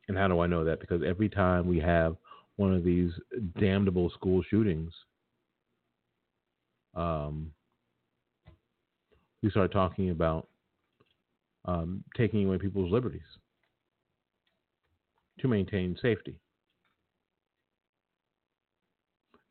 And 0.08 0.16
how 0.16 0.28
do 0.28 0.40
I 0.40 0.46
know 0.46 0.64
that? 0.64 0.80
Because 0.80 1.02
every 1.04 1.28
time 1.28 1.66
we 1.66 1.78
have 1.80 2.16
one 2.56 2.72
of 2.72 2.84
these 2.84 3.12
damnable 3.58 4.10
school 4.10 4.42
shootings, 4.48 4.92
um, 6.94 7.52
we 9.42 9.50
start 9.50 9.72
talking 9.72 10.10
about 10.10 10.48
um, 11.64 12.02
taking 12.16 12.46
away 12.46 12.58
people's 12.58 12.90
liberties 12.90 13.22
to 15.40 15.48
maintain 15.48 15.96
safety. 16.00 16.36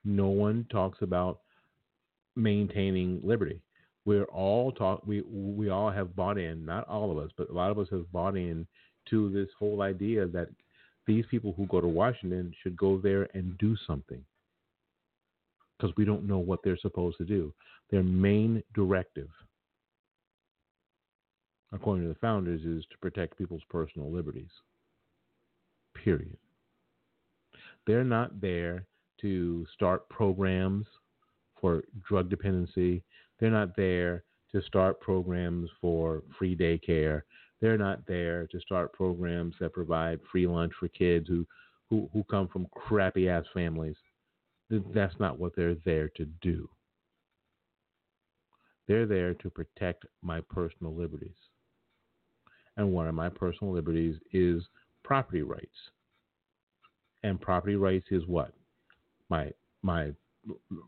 No 0.05 0.29
one 0.29 0.65
talks 0.71 0.99
about 1.01 1.39
maintaining 2.35 3.19
liberty. 3.23 3.61
We're 4.05 4.25
all 4.25 4.71
talk 4.71 5.05
we 5.05 5.21
we 5.21 5.69
all 5.69 5.91
have 5.91 6.15
bought 6.15 6.37
in 6.37 6.65
not 6.65 6.87
all 6.87 7.11
of 7.11 7.17
us 7.17 7.29
but 7.37 7.49
a 7.49 7.53
lot 7.53 7.69
of 7.69 7.77
us 7.77 7.87
have 7.91 8.11
bought 8.11 8.35
in 8.35 8.65
to 9.09 9.29
this 9.29 9.49
whole 9.57 9.81
idea 9.81 10.25
that 10.27 10.47
these 11.05 11.25
people 11.29 11.53
who 11.55 11.65
go 11.67 11.81
to 11.81 11.87
washington 11.87 12.53
should 12.61 12.77
go 12.77 12.97
there 12.97 13.27
and 13.33 13.57
do 13.57 13.75
something. 13.85 14.23
Because 15.77 15.95
we 15.95 16.05
don't 16.05 16.27
know 16.27 16.39
what 16.39 16.59
they're 16.63 16.77
supposed 16.77 17.17
to 17.17 17.25
do. 17.25 17.53
Their 17.91 18.03
main 18.03 18.63
directive 18.73 19.29
according 21.71 22.03
to 22.03 22.09
the 22.09 22.19
founders 22.19 22.61
is 22.61 22.83
to 22.91 22.97
protect 22.99 23.37
people's 23.37 23.61
personal 23.69 24.11
liberties 24.11 24.49
period 25.95 26.37
they're 27.87 28.03
not 28.03 28.39
there 28.41 28.85
to 29.19 29.65
start 29.73 30.07
programs 30.09 30.85
for 31.59 31.83
drug 32.07 32.29
dependency 32.29 33.03
they're 33.39 33.49
not 33.51 33.75
there 33.75 34.23
to 34.51 34.61
start 34.63 34.99
programs 34.99 35.69
for 35.79 36.23
free 36.37 36.55
daycare. 36.55 37.21
They're 37.61 37.77
not 37.77 38.05
there 38.07 38.47
to 38.47 38.59
start 38.59 38.93
programs 38.93 39.55
that 39.59 39.73
provide 39.73 40.19
free 40.31 40.47
lunch 40.47 40.73
for 40.79 40.87
kids 40.87 41.27
who, 41.27 41.45
who, 41.89 42.09
who 42.13 42.23
come 42.25 42.47
from 42.47 42.67
crappy 42.71 43.29
ass 43.29 43.45
families. 43.53 43.95
That's 44.69 45.19
not 45.19 45.39
what 45.39 45.55
they're 45.55 45.75
there 45.85 46.09
to 46.15 46.25
do. 46.41 46.69
They're 48.87 49.05
there 49.05 49.33
to 49.35 49.49
protect 49.49 50.05
my 50.21 50.41
personal 50.49 50.95
liberties. 50.95 51.31
And 52.77 52.91
one 52.91 53.07
of 53.07 53.15
my 53.15 53.29
personal 53.29 53.73
liberties 53.73 54.15
is 54.31 54.63
property 55.09 55.41
rights. 55.41 55.67
And 57.23 57.41
property 57.41 57.75
rights 57.75 58.05
is 58.11 58.23
what? 58.27 58.53
My 59.29 59.51
my 59.81 60.11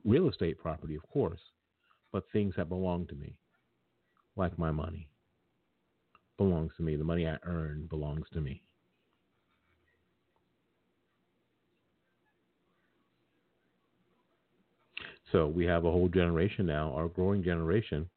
real 0.05 0.29
estate 0.29 0.57
property, 0.59 0.95
of 0.95 1.03
course 1.09 1.41
but 2.11 2.23
things 2.31 2.53
that 2.57 2.69
belong 2.69 3.07
to 3.07 3.15
me, 3.15 3.33
like 4.35 4.57
my 4.57 4.71
money, 4.71 5.07
belongs 6.37 6.71
to 6.77 6.83
me. 6.83 6.95
The 6.95 7.03
money 7.03 7.27
I 7.27 7.37
earn 7.43 7.87
belongs 7.89 8.25
to 8.33 8.41
me. 8.41 8.61
So 15.31 15.47
we 15.47 15.65
have 15.65 15.85
a 15.85 15.91
whole 15.91 16.09
generation 16.09 16.65
now, 16.65 16.93
our 16.93 17.07
growing 17.07 17.41
generation, 17.41 18.09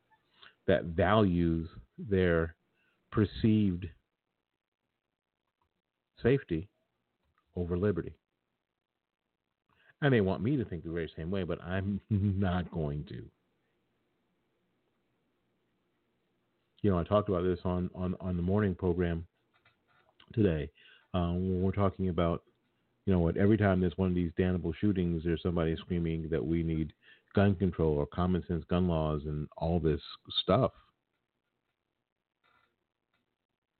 that 0.67 0.85
values 0.87 1.69
their 1.97 2.57
perceived 3.13 3.87
safety 6.25 6.69
over 7.55 7.77
liberty. 7.77 8.15
And 10.03 10.13
they 10.13 10.21
want 10.21 10.43
me 10.43 10.57
to 10.57 10.65
think 10.65 10.83
the 10.83 10.91
very 10.91 11.11
same 11.17 11.31
way, 11.31 11.45
but 11.45 11.63
I'm 11.63 12.01
not 12.11 12.71
going 12.73 13.05
to. 13.11 13.25
you 16.85 16.91
know, 16.91 16.99
I 16.99 17.03
talked 17.03 17.31
about 17.31 17.45
this 17.45 17.61
on, 17.65 17.89
on, 17.95 18.15
on 18.21 18.37
the 18.37 18.43
morning 18.43 18.75
program 18.75 19.27
today. 20.35 20.71
Um, 21.15 21.37
when 21.49 21.63
we're 21.63 21.73
talking 21.73 22.11
about, 22.11 22.43
you 23.07 23.13
know, 23.15 23.21
what 23.21 23.39
every 23.39 23.57
time 23.57 23.81
there's 23.81 23.97
one 23.97 24.11
of 24.11 24.15
these 24.15 24.33
damnable 24.37 24.75
shootings, 24.79 25.23
there's 25.25 25.43
somebody 25.43 25.75
screaming 25.77 26.29
that 26.31 26.45
we 26.45 26.63
need 26.63 26.93
gun 27.35 27.55
control 27.55 27.97
or 27.97 28.05
common 28.07 28.45
sense 28.47 28.65
gun 28.69 28.87
laws 28.87 29.23
and 29.25 29.49
all 29.57 29.81
this 29.81 30.01
stuff. 30.43 30.73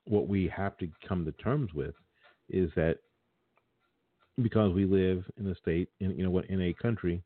What 0.07 0.27
we 0.27 0.49
have 0.49 0.79
to 0.79 0.89
come 1.07 1.27
to 1.27 1.33
terms 1.33 1.75
with 1.75 1.95
is 2.49 2.71
that 2.77 2.99
because 4.43 4.73
we 4.73 4.85
live 4.85 5.25
in 5.39 5.47
a 5.49 5.55
state, 5.55 5.89
in, 6.01 6.17
you 6.17 6.25
know, 6.25 6.31
what 6.31 6.47
in 6.47 6.61
a 6.61 6.75
country 6.75 7.23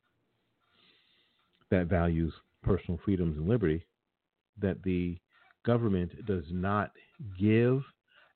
that 1.71 1.87
values 1.87 2.33
personal 2.63 3.01
freedoms 3.05 3.37
and 3.37 3.49
liberty, 3.49 3.85
that 4.61 4.83
the 4.83 5.17
government 5.65 6.11
does 6.27 6.45
not 6.51 6.91
give 7.39 7.83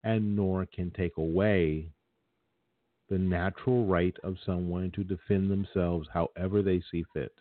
and 0.05 0.35
nor 0.37 0.67
can 0.75 0.91
take 0.91 1.17
away 1.17 1.89
the 3.09 3.19
natural 3.19 3.87
right 3.87 4.15
of 4.25 4.37
someone 4.45 4.91
to 4.93 5.05
defend 5.05 5.51
themselves 5.51 6.09
however 6.13 6.63
they 6.63 6.83
see 6.91 7.05
fit. 7.13 7.33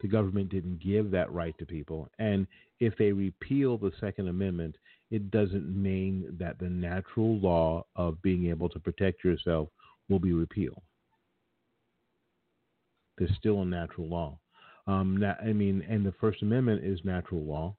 The 0.00 0.08
government 0.08 0.50
didn't 0.50 0.82
give 0.82 1.10
that 1.12 1.32
right 1.32 1.56
to 1.58 1.64
people. 1.64 2.10
And 2.18 2.46
if 2.80 2.94
they 2.98 3.12
repeal 3.12 3.78
the 3.78 3.92
Second 4.00 4.28
Amendment, 4.28 4.76
it 5.14 5.30
doesn't 5.30 5.80
mean 5.80 6.26
that 6.40 6.58
the 6.58 6.68
natural 6.68 7.38
law 7.38 7.86
of 7.94 8.20
being 8.20 8.46
able 8.46 8.68
to 8.68 8.80
protect 8.80 9.22
yourself 9.22 9.68
will 10.08 10.18
be 10.18 10.32
repealed. 10.32 10.82
There's 13.16 13.30
still 13.38 13.62
a 13.62 13.64
natural 13.64 14.08
law. 14.08 14.40
Um, 14.88 15.24
I 15.40 15.52
mean, 15.52 15.86
and 15.88 16.04
the 16.04 16.14
First 16.20 16.42
Amendment 16.42 16.84
is 16.84 16.98
natural 17.04 17.44
law. 17.44 17.76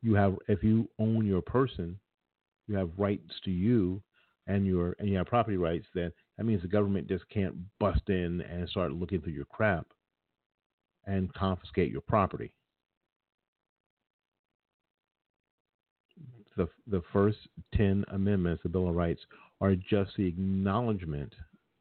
You 0.00 0.14
have, 0.14 0.36
if 0.48 0.64
you 0.64 0.88
own 0.98 1.26
your 1.26 1.42
person, 1.42 2.00
you 2.66 2.74
have 2.76 2.88
rights 2.96 3.34
to 3.44 3.50
you 3.50 4.02
and 4.46 4.66
your 4.66 4.96
and 4.98 5.10
you 5.10 5.18
have 5.18 5.26
property 5.26 5.58
rights. 5.58 5.86
Then 5.94 6.10
that 6.38 6.44
means 6.44 6.62
the 6.62 6.68
government 6.68 7.06
just 7.06 7.28
can't 7.28 7.54
bust 7.78 8.08
in 8.08 8.40
and 8.40 8.66
start 8.70 8.92
looking 8.92 9.20
through 9.20 9.34
your 9.34 9.44
crap 9.44 9.86
and 11.04 11.32
confiscate 11.34 11.92
your 11.92 12.00
property. 12.00 12.50
The 16.56 16.68
the 16.86 17.02
first 17.12 17.38
ten 17.74 18.04
amendments, 18.08 18.62
the 18.62 18.68
Bill 18.68 18.88
of 18.88 18.94
Rights, 18.94 19.20
are 19.60 19.74
just 19.74 20.12
the 20.16 20.26
acknowledgement 20.26 21.34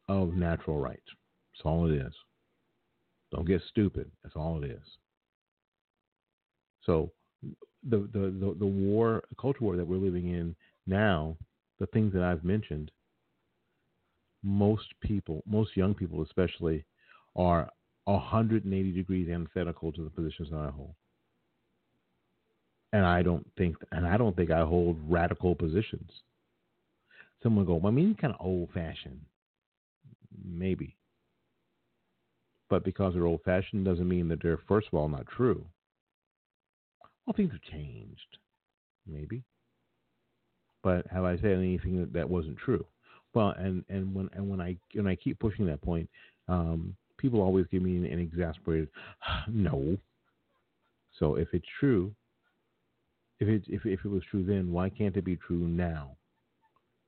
of 0.08 0.34
natural 0.34 0.80
rights. 0.80 1.06
That's 1.54 1.66
all 1.66 1.90
it 1.90 1.96
is. 1.96 2.14
Don't 3.32 3.48
get 3.48 3.62
stupid. 3.70 4.12
That's 4.24 4.36
all 4.36 4.64
it 4.64 4.70
is. 4.70 4.84
So 6.86 7.12
the 7.42 8.08
the 8.14 8.34
the, 8.40 8.56
the 8.60 8.66
war, 8.66 9.24
culture 9.40 9.64
war 9.64 9.76
that 9.76 9.88
we're 9.88 9.98
living 9.98 10.30
in 10.30 10.56
now, 10.88 11.36
the 11.80 11.88
things 11.88 12.14
that 12.14 12.24
I've 12.24 12.44
mentioned, 12.44 12.92
most 14.44 14.88
people, 15.02 15.42
most 15.48 15.76
young 15.76 15.94
people 15.94 16.22
especially, 16.22 16.86
are 17.36 17.70
180 18.06 18.92
degrees 18.92 19.30
antithetical 19.30 19.92
to 19.92 20.04
the 20.04 20.10
positions 20.10 20.50
that 20.52 20.58
I 20.58 20.70
hold. 20.70 20.94
And 22.96 23.06
I 23.06 23.24
don't 23.24 23.46
think, 23.58 23.76
and 23.92 24.08
I 24.08 24.16
don't 24.16 24.38
think 24.38 24.52
I 24.52 24.62
hold 24.62 24.98
radical 25.06 25.54
positions. 25.54 26.10
Someone 27.44 27.66
go, 27.66 27.74
well, 27.76 27.88
I 27.88 27.92
mean, 27.92 28.16
kind 28.16 28.34
of 28.34 28.40
old 28.40 28.70
fashioned. 28.74 29.20
Maybe. 30.42 30.96
But 32.70 32.86
because 32.86 33.14
they're 33.14 33.26
old 33.26 33.42
fashioned 33.44 33.84
doesn't 33.84 34.08
mean 34.08 34.30
that 34.30 34.42
they're, 34.42 34.62
first 34.66 34.88
of 34.88 34.94
all, 34.94 35.10
not 35.10 35.28
true. 35.28 35.66
Well, 37.26 37.34
things 37.36 37.52
have 37.52 37.62
changed. 37.64 38.38
Maybe. 39.06 39.44
But 40.82 41.06
have 41.12 41.26
I 41.26 41.36
said 41.36 41.52
anything 41.52 42.00
that, 42.00 42.14
that 42.14 42.30
wasn't 42.30 42.58
true? 42.60 42.86
Well, 43.34 43.56
and, 43.58 43.84
and 43.90 44.16
when 44.16 44.30
and 44.32 44.50
when 44.50 44.62
I 44.62 44.78
when 44.94 45.08
I 45.08 45.16
keep 45.16 45.38
pushing 45.40 45.66
that 45.66 45.82
point, 45.82 46.10
um, 46.48 46.96
people 47.18 47.42
always 47.42 47.66
give 47.70 47.82
me 47.82 47.98
an, 47.98 48.06
an 48.06 48.20
exasperated 48.20 48.88
no. 49.50 49.98
So 51.20 51.36
if 51.36 51.50
it's 51.52 51.68
true, 51.78 52.16
if 53.40 53.48
it 53.48 53.64
if 53.68 53.86
if 53.86 54.06
it 54.06 54.10
was 54.10 54.24
true 54.30 54.44
then, 54.44 54.72
why 54.72 54.90
can't 54.90 55.18
it 55.18 55.26
be 55.26 55.36
true 55.36 55.68
now? 55.68 56.18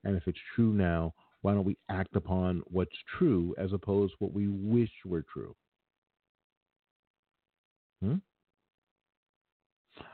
And 0.04 0.16
if 0.16 0.26
it's 0.26 0.38
true 0.54 0.72
now, 0.72 1.14
why 1.42 1.54
don't 1.54 1.64
we 1.64 1.76
act 1.88 2.16
upon 2.16 2.62
what's 2.66 2.96
true 3.18 3.54
as 3.58 3.72
opposed 3.72 4.12
to 4.12 4.16
what 4.20 4.32
we 4.32 4.48
wish 4.48 4.90
were 5.04 5.24
true? 5.32 5.54
Hmm? 8.02 8.16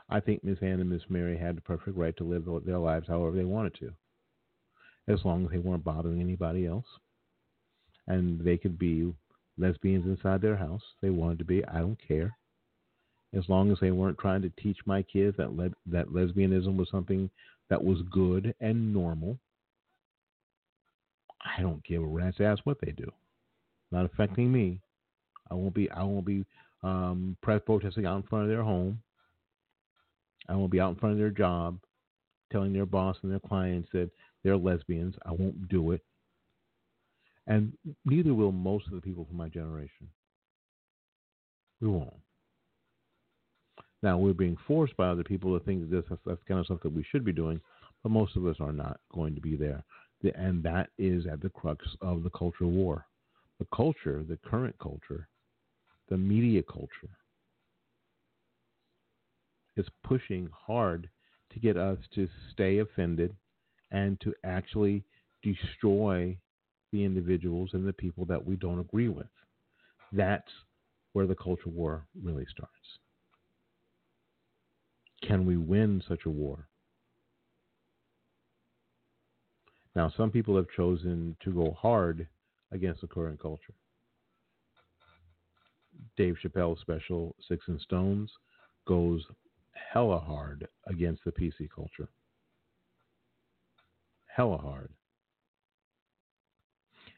I 0.09 0.19
think 0.19 0.43
Miss 0.43 0.57
Anne 0.61 0.79
and 0.79 0.89
Miss 0.89 1.03
Mary 1.09 1.37
had 1.37 1.57
the 1.57 1.61
perfect 1.61 1.97
right 1.97 2.15
to 2.17 2.23
live 2.23 2.45
their 2.65 2.77
lives 2.77 3.07
however 3.07 3.35
they 3.35 3.45
wanted 3.45 3.75
to, 3.79 3.91
as 5.07 5.23
long 5.23 5.45
as 5.45 5.51
they 5.51 5.59
weren't 5.59 5.83
bothering 5.83 6.21
anybody 6.21 6.65
else, 6.65 6.85
and 8.07 8.39
they 8.39 8.57
could 8.57 8.79
be 8.79 9.13
lesbians 9.57 10.05
inside 10.05 10.41
their 10.41 10.57
house. 10.57 10.81
They 11.01 11.09
wanted 11.09 11.39
to 11.39 11.45
be. 11.45 11.63
I 11.65 11.79
don't 11.79 11.99
care. 12.07 12.35
As 13.35 13.43
long 13.49 13.71
as 13.71 13.77
they 13.81 13.91
weren't 13.91 14.17
trying 14.17 14.41
to 14.43 14.51
teach 14.61 14.77
my 14.85 15.01
kids 15.01 15.35
that 15.37 15.53
le- 15.53 15.73
that 15.87 16.07
lesbianism 16.07 16.77
was 16.77 16.89
something 16.89 17.29
that 17.69 17.83
was 17.83 18.01
good 18.11 18.53
and 18.61 18.93
normal. 18.93 19.37
I 21.43 21.61
don't 21.61 21.83
give 21.83 22.01
a 22.01 22.05
rat's 22.05 22.39
ass 22.39 22.59
what 22.63 22.77
they 22.81 22.91
do. 22.91 23.11
Not 23.91 24.05
affecting 24.05 24.51
me. 24.51 24.79
I 25.51 25.53
won't 25.53 25.73
be. 25.73 25.89
I 25.91 26.03
won't 26.03 26.25
be 26.25 26.45
um, 26.83 27.37
press 27.41 27.61
protesting 27.65 28.05
out 28.05 28.17
in 28.17 28.23
front 28.23 28.45
of 28.45 28.49
their 28.49 28.63
home. 28.63 28.99
I 30.47 30.55
won't 30.55 30.71
be 30.71 30.79
out 30.79 30.91
in 30.91 30.95
front 30.95 31.13
of 31.13 31.19
their 31.19 31.29
job 31.29 31.79
telling 32.51 32.73
their 32.73 32.85
boss 32.85 33.17
and 33.21 33.31
their 33.31 33.39
clients 33.39 33.89
that 33.91 34.09
they're 34.43 34.57
lesbians. 34.57 35.15
I 35.25 35.31
won't 35.31 35.67
do 35.67 35.91
it. 35.91 36.01
And 37.47 37.73
neither 38.05 38.33
will 38.33 38.51
most 38.51 38.87
of 38.87 38.93
the 38.93 39.01
people 39.01 39.25
from 39.25 39.37
my 39.37 39.49
generation. 39.49 40.09
We 41.81 41.89
won't. 41.89 42.13
Now, 44.05 44.19
we're 44.19 44.33
being 44.33 44.55
forced 44.67 44.95
by 44.97 45.07
other 45.07 45.23
people 45.23 45.57
to 45.57 45.65
think 45.65 45.81
that 45.81 45.89
this, 45.89 46.19
that's 46.27 46.43
kind 46.47 46.59
of 46.59 46.67
stuff 46.67 46.83
that 46.83 46.93
we 46.93 47.03
should 47.09 47.25
be 47.25 47.33
doing, 47.33 47.59
but 48.03 48.11
most 48.11 48.35
of 48.35 48.45
us 48.45 48.57
are 48.59 48.71
not 48.71 48.99
going 49.11 49.33
to 49.33 49.41
be 49.41 49.55
there. 49.55 49.83
And 50.35 50.61
that 50.61 50.89
is 50.99 51.25
at 51.25 51.41
the 51.41 51.49
crux 51.49 51.83
of 52.01 52.21
the 52.21 52.29
culture 52.29 52.67
war. 52.67 53.07
The 53.57 53.65
culture, 53.75 54.23
the 54.29 54.37
current 54.45 54.75
culture, 54.77 55.27
the 56.07 56.17
media 56.17 56.61
culture, 56.61 57.17
is 59.75 59.87
pushing 60.03 60.49
hard 60.53 61.09
to 61.53 61.59
get 61.59 61.75
us 61.75 61.97
to 62.13 62.29
stay 62.53 62.77
offended 62.77 63.35
and 63.89 64.21
to 64.21 64.35
actually 64.43 65.03
destroy 65.41 66.37
the 66.91 67.03
individuals 67.03 67.71
and 67.73 67.87
the 67.87 67.93
people 67.93 68.25
that 68.25 68.45
we 68.45 68.55
don't 68.55 68.79
agree 68.79 69.09
with. 69.09 69.25
That's 70.11 70.51
where 71.13 71.25
the 71.25 71.33
culture 71.33 71.69
war 71.69 72.05
really 72.23 72.45
starts. 72.51 72.99
Can 75.27 75.45
we 75.45 75.57
win 75.57 76.03
such 76.07 76.25
a 76.25 76.29
war? 76.29 76.67
Now, 79.95 80.11
some 80.15 80.29
people 80.29 80.55
have 80.55 80.67
chosen 80.75 81.35
to 81.43 81.51
go 81.51 81.71
hard 81.71 82.27
against 82.71 83.01
the 83.01 83.07
current 83.07 83.41
culture. 83.41 83.73
Dave 86.17 86.35
Chappelle's 86.43 86.81
special, 86.81 87.35
Sticks 87.41 87.67
and 87.67 87.79
Stones, 87.81 88.29
goes 88.85 89.23
hella 89.93 90.19
hard 90.19 90.67
against 90.87 91.23
the 91.23 91.31
PC 91.31 91.69
culture. 91.73 92.09
Hella 94.27 94.57
hard. 94.57 94.89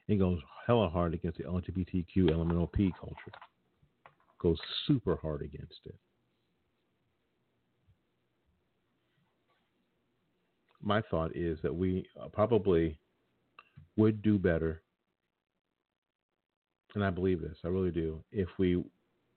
It 0.07 0.19
goes 0.19 0.39
hella 0.65 0.87
hard 0.87 1.13
against 1.13 1.39
the 1.39 1.43
LGBTQ 1.45 2.29
LMNOP 2.29 2.91
culture. 2.99 3.37
Goes 4.39 4.59
super 4.85 5.17
hard 5.17 5.41
against 5.41 5.79
it. 5.85 5.95
My 10.87 11.01
thought 11.11 11.35
is 11.35 11.59
that 11.63 11.75
we 11.75 12.07
uh, 12.17 12.29
probably 12.29 12.97
would 13.97 14.21
do 14.21 14.39
better, 14.39 14.81
and 16.95 17.03
I 17.03 17.09
believe 17.09 17.41
this, 17.41 17.57
I 17.65 17.67
really 17.67 17.91
do, 17.91 18.23
if 18.31 18.47
we 18.57 18.81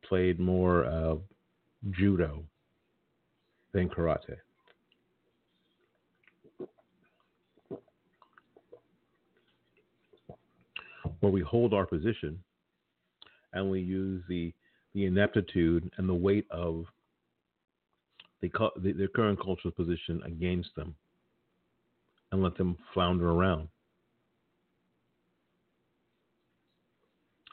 played 0.04 0.38
more 0.38 0.84
of 0.84 1.22
judo 1.90 2.44
than 3.72 3.88
karate. 3.88 4.36
Where 11.18 11.32
we 11.32 11.40
hold 11.40 11.74
our 11.74 11.84
position 11.84 12.38
and 13.52 13.68
we 13.68 13.80
use 13.80 14.22
the 14.28 14.52
the 14.94 15.06
ineptitude 15.06 15.90
and 15.96 16.08
the 16.08 16.14
weight 16.14 16.46
of 16.52 16.84
the, 18.40 18.50
the, 18.76 18.92
their 18.92 19.08
current 19.08 19.40
cultural 19.42 19.72
position 19.72 20.22
against 20.24 20.76
them 20.76 20.94
and 22.32 22.42
let 22.42 22.56
them 22.56 22.76
flounder 22.94 23.30
around. 23.30 23.68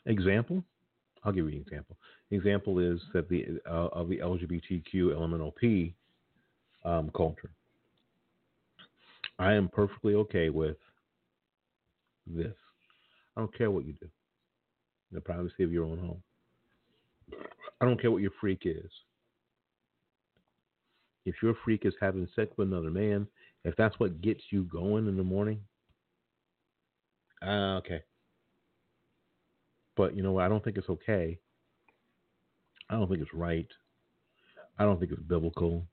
Example? 0.05 0.63
I'll 1.23 1.34
give 1.34 1.45
you 1.49 1.57
an 1.57 1.61
example. 1.61 1.97
example 2.32 2.80
is 2.80 3.01
that 3.13 3.28
the 3.28 3.59
uh, 3.69 3.89
of 3.91 4.07
the 4.07 4.19
LGBTQ 4.19 4.93
LMNOP 4.93 5.93
um, 6.86 7.11
culture. 7.15 7.51
I 9.39 9.53
am 9.53 9.67
perfectly 9.67 10.15
okay 10.15 10.49
with 10.49 10.78
this. 12.25 12.53
I 13.36 13.41
don't 13.41 13.55
care 13.55 13.69
what 13.69 13.86
you 13.86 13.93
do 13.93 14.07
in 15.11 15.15
the 15.15 15.21
privacy 15.21 15.63
of 15.63 15.71
your 15.71 15.86
own 15.86 15.99
home. 15.99 16.23
I 17.80 17.86
don't 17.86 18.01
care 18.01 18.11
what 18.11 18.21
your 18.21 18.32
freak 18.39 18.61
is. 18.65 18.89
If 21.25 21.36
your 21.43 21.55
freak 21.63 21.86
is 21.86 21.93
having 21.99 22.28
sex 22.36 22.51
with 22.57 22.69
another 22.69 22.89
man, 22.89 23.28
if 23.68 23.76
that's 23.76 23.99
what 23.99 24.22
gets 24.22 24.41
you 24.49 24.63
going 24.63 25.07
in 25.07 25.18
the 25.18 25.24
morning, 25.24 25.61
uh, 27.45 27.78
okay. 27.78 28.01
But 29.95 30.15
you 30.15 30.24
know 30.24 30.32
what? 30.34 30.45
I 30.45 30.47
don't 30.47 30.63
think 30.63 30.78
it's 30.78 30.89
okay 30.89 31.39
I 32.89 32.95
don't 32.95 33.07
think 33.09 33.22
it's 33.22 33.34
right. 33.34 33.68
I 34.80 34.84
don't 34.84 34.99
think 34.99 35.11
it's 35.11 35.22
biblical. 35.22 35.84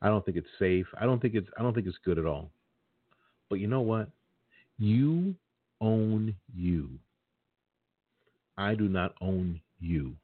I 0.00 0.08
don't 0.08 0.24
think 0.24 0.36
it's 0.36 0.48
safe. 0.58 0.86
I 1.00 1.06
don't 1.06 1.20
think 1.20 1.34
it's 1.34 1.48
I 1.58 1.62
don't 1.62 1.74
think 1.74 1.86
it's 1.86 1.98
good 2.04 2.18
at 2.18 2.26
all. 2.26 2.50
But 3.50 3.58
you 3.58 3.66
know 3.66 3.80
what? 3.80 4.08
You 4.78 5.34
own 5.80 6.36
you. 6.54 6.90
I 8.56 8.74
do 8.74 8.88
not 8.88 9.14
own 9.20 9.60
you. 9.80 10.14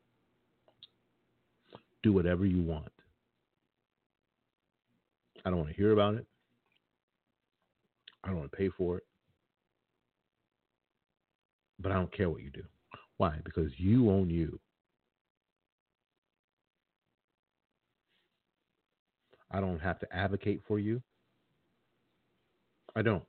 Do 2.03 2.13
whatever 2.13 2.45
you 2.45 2.63
want. 2.63 2.93
I 5.45 5.51
don't 5.51 5.59
want 5.59 5.71
to 5.71 5.77
hear 5.77 5.93
about 5.93 6.15
it. 6.15 6.27
I 8.25 8.29
don't 8.29 8.39
want 8.39 8.51
to 8.51 8.57
pay 8.57 8.71
for 8.71 8.97
it. 8.97 9.05
But 11.79 11.93
I 11.93 11.97
don't 11.97 12.13
care 12.13 12.31
what 12.31 12.43
you 12.43 12.51
do. 12.51 12.63
Why? 13.19 13.39
Because 13.45 13.71
you 13.79 14.11
own 14.11 14.31
you. 14.31 14.59
I 19.51 19.61
don't 19.61 19.79
have 19.81 20.01
to 20.01 20.07
advocate 20.13 20.63
for 20.67 20.79
you. 20.79 21.03
I 22.97 23.03
don't. 23.03 23.25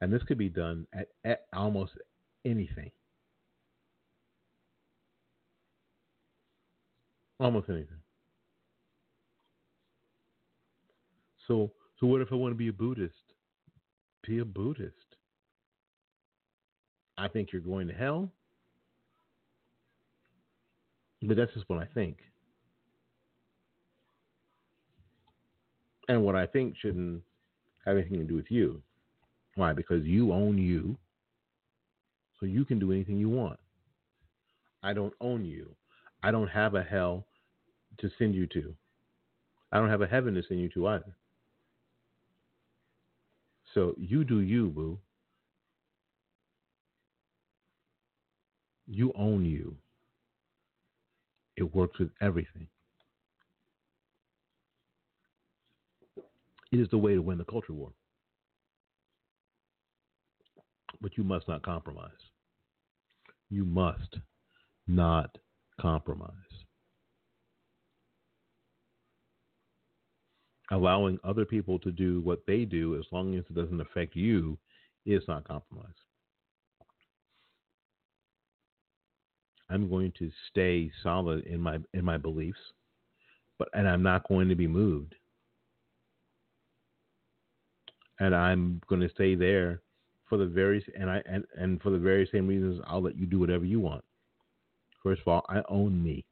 And 0.00 0.12
this 0.12 0.22
could 0.24 0.36
be 0.36 0.48
done 0.48 0.86
at, 0.92 1.08
at 1.24 1.42
almost 1.54 1.92
anything. 2.44 2.90
Almost 7.38 7.68
anything. 7.70 8.00
So, 11.46 11.70
so 12.02 12.08
what 12.08 12.20
if 12.20 12.32
I 12.32 12.34
want 12.34 12.50
to 12.50 12.58
be 12.58 12.66
a 12.66 12.72
Buddhist? 12.72 13.14
Be 14.26 14.40
a 14.40 14.44
Buddhist. 14.44 14.96
I 17.16 17.28
think 17.28 17.52
you're 17.52 17.62
going 17.62 17.86
to 17.86 17.94
hell, 17.94 18.28
but 21.22 21.36
that's 21.36 21.54
just 21.54 21.68
what 21.68 21.78
I 21.78 21.84
think. 21.94 22.16
And 26.08 26.24
what 26.24 26.34
I 26.34 26.44
think 26.44 26.74
shouldn't 26.76 27.22
have 27.86 27.96
anything 27.96 28.18
to 28.18 28.24
do 28.24 28.34
with 28.34 28.50
you. 28.50 28.82
Why? 29.54 29.72
Because 29.72 30.02
you 30.04 30.32
own 30.32 30.58
you, 30.58 30.96
so 32.40 32.46
you 32.46 32.64
can 32.64 32.80
do 32.80 32.90
anything 32.90 33.16
you 33.16 33.28
want. 33.28 33.60
I 34.82 34.92
don't 34.92 35.14
own 35.20 35.44
you. 35.44 35.76
I 36.24 36.32
don't 36.32 36.48
have 36.48 36.74
a 36.74 36.82
hell 36.82 37.26
to 37.98 38.10
send 38.18 38.34
you 38.34 38.48
to. 38.48 38.74
I 39.70 39.78
don't 39.78 39.90
have 39.90 40.02
a 40.02 40.08
heaven 40.08 40.34
to 40.34 40.42
send 40.48 40.58
you 40.58 40.68
to 40.70 40.88
either. 40.88 41.14
So 43.74 43.94
you 43.98 44.24
do 44.24 44.40
you, 44.40 44.68
boo. 44.68 44.98
You 48.86 49.12
own 49.16 49.44
you. 49.44 49.76
It 51.56 51.74
works 51.74 51.98
with 51.98 52.10
everything. 52.20 52.68
It 56.72 56.80
is 56.80 56.88
the 56.90 56.98
way 56.98 57.14
to 57.14 57.22
win 57.22 57.38
the 57.38 57.44
culture 57.44 57.72
war. 57.72 57.92
But 61.00 61.16
you 61.18 61.24
must 61.24 61.48
not 61.48 61.62
compromise. 61.62 62.10
You 63.50 63.64
must 63.64 64.16
not 64.86 65.36
compromise. 65.80 66.32
Allowing 70.72 71.18
other 71.22 71.44
people 71.44 71.78
to 71.80 71.92
do 71.92 72.22
what 72.22 72.40
they 72.46 72.64
do 72.64 72.98
as 72.98 73.04
long 73.12 73.34
as 73.34 73.44
it 73.50 73.54
doesn't 73.54 73.82
affect 73.82 74.16
you 74.16 74.56
is 75.04 75.22
not 75.28 75.46
compromise. 75.46 75.92
I'm 79.68 79.90
going 79.90 80.14
to 80.18 80.30
stay 80.50 80.90
solid 81.02 81.44
in 81.44 81.60
my 81.60 81.78
in 81.92 82.06
my 82.06 82.16
beliefs, 82.16 82.58
but 83.58 83.68
and 83.74 83.86
I'm 83.86 84.02
not 84.02 84.26
going 84.26 84.48
to 84.48 84.54
be 84.54 84.66
moved. 84.66 85.14
And 88.18 88.34
I'm 88.34 88.80
going 88.88 89.02
to 89.02 89.10
stay 89.10 89.34
there 89.34 89.82
for 90.26 90.38
the 90.38 90.46
very 90.46 90.82
and 90.98 91.10
I 91.10 91.22
and, 91.26 91.44
and 91.54 91.82
for 91.82 91.90
the 91.90 91.98
very 91.98 92.26
same 92.32 92.46
reasons 92.46 92.80
I'll 92.86 93.02
let 93.02 93.18
you 93.18 93.26
do 93.26 93.38
whatever 93.38 93.66
you 93.66 93.78
want. 93.78 94.04
First 95.02 95.20
of 95.20 95.28
all, 95.28 95.44
I 95.50 95.62
own 95.68 96.02
me. 96.02 96.24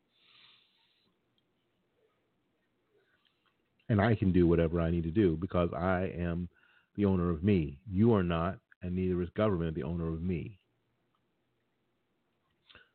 And 3.91 4.01
I 4.01 4.15
can 4.15 4.33
do 4.33 4.47
whatever 4.47 4.81
I 4.81 4.91
need 4.91 5.03
to 5.03 5.11
do 5.11 5.37
because 5.37 5.69
I 5.77 6.13
am 6.17 6.49
the 6.95 7.05
owner 7.05 7.29
of 7.29 7.43
me. 7.43 7.77
You 7.91 8.15
are 8.15 8.23
not, 8.23 8.59
and 8.83 8.95
neither 8.95 9.21
is 9.21 9.29
government 9.37 9.75
the 9.75 9.83
owner 9.83 10.09
of 10.09 10.23
me. 10.23 10.59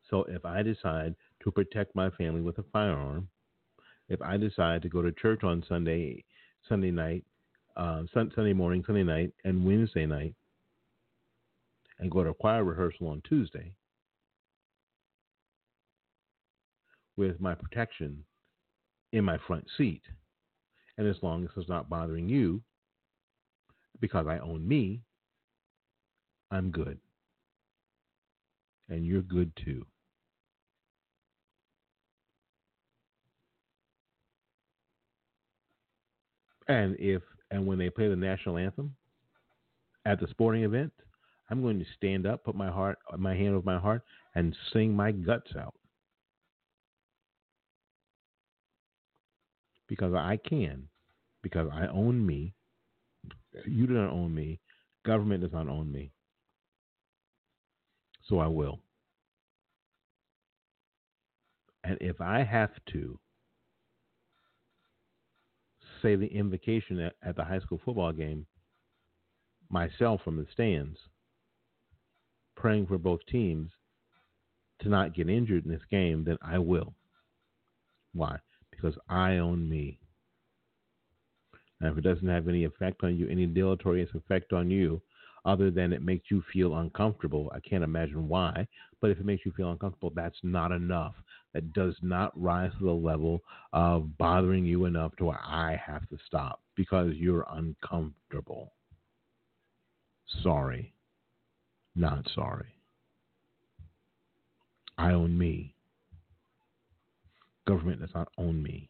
So 0.09 0.23
if 0.23 0.45
I 0.45 0.63
decide 0.63 1.13
to 1.43 1.51
protect 1.51 1.95
my 1.95 2.09
family 2.11 2.41
with 2.41 2.57
a 2.59 2.63
firearm, 2.71 3.27
if 4.07 4.21
I 4.21 4.37
decide 4.37 4.81
to 4.83 4.89
go 4.89 5.01
to 5.01 5.11
church 5.11 5.43
on 5.43 5.65
Sunday, 5.67 6.23
Sunday 6.69 6.91
night, 6.91 7.25
uh, 7.75 8.03
Sunday 8.13 8.53
morning, 8.53 8.81
Sunday 8.87 9.03
night, 9.03 9.33
and 9.43 9.65
Wednesday 9.65 10.05
night, 10.05 10.33
and 11.99 12.09
go 12.09 12.23
to 12.23 12.29
a 12.29 12.33
choir 12.33 12.63
rehearsal 12.63 13.09
on 13.09 13.21
Tuesday, 13.27 13.73
with 17.17 17.41
my 17.41 17.53
protection 17.53 18.23
in 19.11 19.25
my 19.25 19.37
front 19.45 19.65
seat, 19.77 20.01
and 20.97 21.07
as 21.07 21.17
long 21.21 21.43
as 21.43 21.49
it's 21.57 21.69
not 21.69 21.89
bothering 21.89 22.29
you, 22.29 22.61
because 23.99 24.27
I 24.27 24.39
own 24.39 24.67
me, 24.67 25.01
I'm 26.51 26.71
good. 26.71 26.99
And 28.89 29.05
you're 29.05 29.21
good 29.21 29.51
too. 29.63 29.85
And 36.67 36.95
if 36.99 37.21
and 37.51 37.65
when 37.67 37.77
they 37.77 37.89
play 37.89 38.07
the 38.07 38.15
national 38.15 38.57
anthem 38.57 38.95
at 40.05 40.19
the 40.19 40.27
sporting 40.27 40.63
event, 40.63 40.91
I'm 41.49 41.61
going 41.61 41.79
to 41.79 41.85
stand 41.95 42.25
up, 42.25 42.43
put 42.43 42.55
my 42.55 42.71
heart, 42.71 42.97
my 43.17 43.35
hand 43.35 43.55
over 43.55 43.65
my 43.65 43.79
heart, 43.79 44.01
and 44.33 44.55
sing 44.73 44.95
my 44.95 45.11
guts 45.11 45.51
out 45.59 45.75
because 49.87 50.13
I 50.13 50.37
can, 50.37 50.87
because 51.43 51.69
I 51.71 51.87
own 51.87 52.25
me. 52.25 52.53
You 53.65 53.87
do 53.87 53.93
not 53.93 54.11
own 54.11 54.33
me. 54.33 54.59
Government 55.05 55.41
does 55.41 55.53
not 55.53 55.67
own 55.67 55.91
me. 55.91 56.11
So 58.27 58.39
I 58.39 58.47
will. 58.47 58.79
And 61.83 61.97
if 62.01 62.19
I 62.19 62.43
have 62.43 62.71
to 62.93 63.19
say 66.01 66.15
the 66.15 66.25
invocation 66.25 66.99
at, 66.99 67.35
the 67.35 67.43
high 67.43 67.59
school 67.59 67.79
football 67.83 68.11
game 68.11 68.45
myself 69.69 70.21
from 70.23 70.37
the 70.37 70.47
stands, 70.51 70.97
praying 72.55 72.87
for 72.87 72.97
both 72.97 73.19
teams 73.27 73.69
to 74.81 74.89
not 74.89 75.13
get 75.13 75.29
injured 75.29 75.65
in 75.65 75.71
this 75.71 75.85
game, 75.91 76.23
then 76.23 76.37
I 76.41 76.57
will. 76.59 76.93
Why? 78.13 78.37
Because 78.85 79.01
I 79.09 79.37
own 79.37 79.67
me. 79.67 79.99
And 81.81 81.91
if 81.91 81.97
it 81.97 82.01
doesn't 82.01 82.27
have 82.27 82.47
any 82.47 82.65
effect 82.65 83.03
on 83.03 83.17
you, 83.17 83.27
any 83.27 83.47
deleterious 83.47 84.11
effect 84.13 84.53
on 84.53 84.69
you, 84.69 85.01
other 85.43 85.71
than 85.71 85.91
it 85.91 86.03
makes 86.03 86.29
you 86.29 86.43
feel 86.53 86.75
uncomfortable, 86.75 87.51
I 87.55 87.59
can't 87.67 87.83
imagine 87.83 88.27
why. 88.27 88.67
But 89.01 89.09
if 89.09 89.19
it 89.19 89.25
makes 89.25 89.43
you 89.43 89.51
feel 89.53 89.71
uncomfortable, 89.71 90.11
that's 90.15 90.37
not 90.43 90.71
enough. 90.71 91.15
That 91.53 91.73
does 91.73 91.95
not 92.03 92.39
rise 92.39 92.71
to 92.77 92.85
the 92.85 92.91
level 92.91 93.41
of 93.73 94.17
bothering 94.19 94.65
you 94.65 94.85
enough 94.85 95.15
to 95.15 95.25
where 95.25 95.41
I 95.43 95.81
have 95.83 96.07
to 96.09 96.17
stop 96.27 96.61
because 96.75 97.13
you're 97.15 97.47
uncomfortable. 97.49 98.73
Sorry. 100.43 100.93
Not 101.95 102.29
sorry. 102.35 102.75
I 104.97 105.11
own 105.13 105.35
me. 105.35 105.74
Government 107.67 107.99
does 107.99 108.13
not 108.13 108.27
own 108.37 108.61
me. 108.61 108.89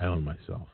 I 0.00 0.06
own 0.06 0.24
myself. 0.24 0.66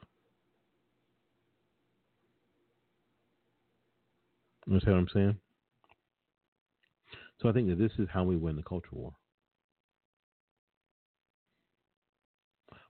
You 4.67 4.75
understand 4.75 4.97
what 4.97 5.01
I'm 5.01 5.09
saying? 5.15 5.37
So 7.41 7.49
I 7.49 7.53
think 7.53 7.69
that 7.69 7.79
this 7.79 7.93
is 7.99 8.09
how 8.13 8.25
we 8.25 8.37
win 8.37 8.57
the 8.57 8.63
culture 8.63 8.89
war. 8.93 9.13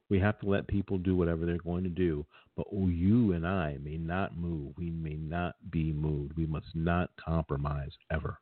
We 0.09 0.19
have 0.21 0.39
to 0.41 0.49
let 0.49 0.67
people 0.67 0.97
do 0.97 1.15
whatever 1.15 1.45
they're 1.45 1.59
going 1.59 1.85
to 1.85 1.91
do, 1.91 2.25
but 2.57 2.67
you 2.73 3.33
and 3.33 3.47
I 3.47 3.77
may 3.83 3.99
not 3.99 4.39
move. 4.39 4.73
We 4.79 4.91
may 4.91 5.15
not 5.15 5.57
be 5.71 5.93
moved. 5.93 6.37
We 6.37 6.47
must 6.47 6.75
not 6.75 7.11
compromise 7.23 7.93
ever. 8.11 8.39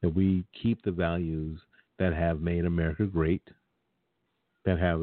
That 0.00 0.14
we 0.14 0.44
keep 0.60 0.82
the 0.82 0.92
values 0.92 1.60
that 2.00 2.12
have 2.14 2.40
made 2.40 2.64
America 2.64 3.04
great, 3.06 3.44
that 4.64 4.78
has 4.80 5.00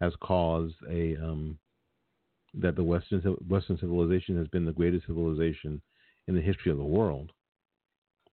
has 0.00 0.14
caused 0.20 0.74
a 0.90 1.16
um, 1.16 1.58
that 2.54 2.76
the 2.76 2.82
Western 2.84 3.20
Western 3.48 3.78
civilization 3.78 4.36
has 4.38 4.48
been 4.48 4.64
the 4.64 4.72
greatest 4.72 5.06
civilization 5.06 5.80
in 6.28 6.34
the 6.34 6.40
history 6.42 6.72
of 6.72 6.78
the 6.78 6.84
world. 6.84 7.32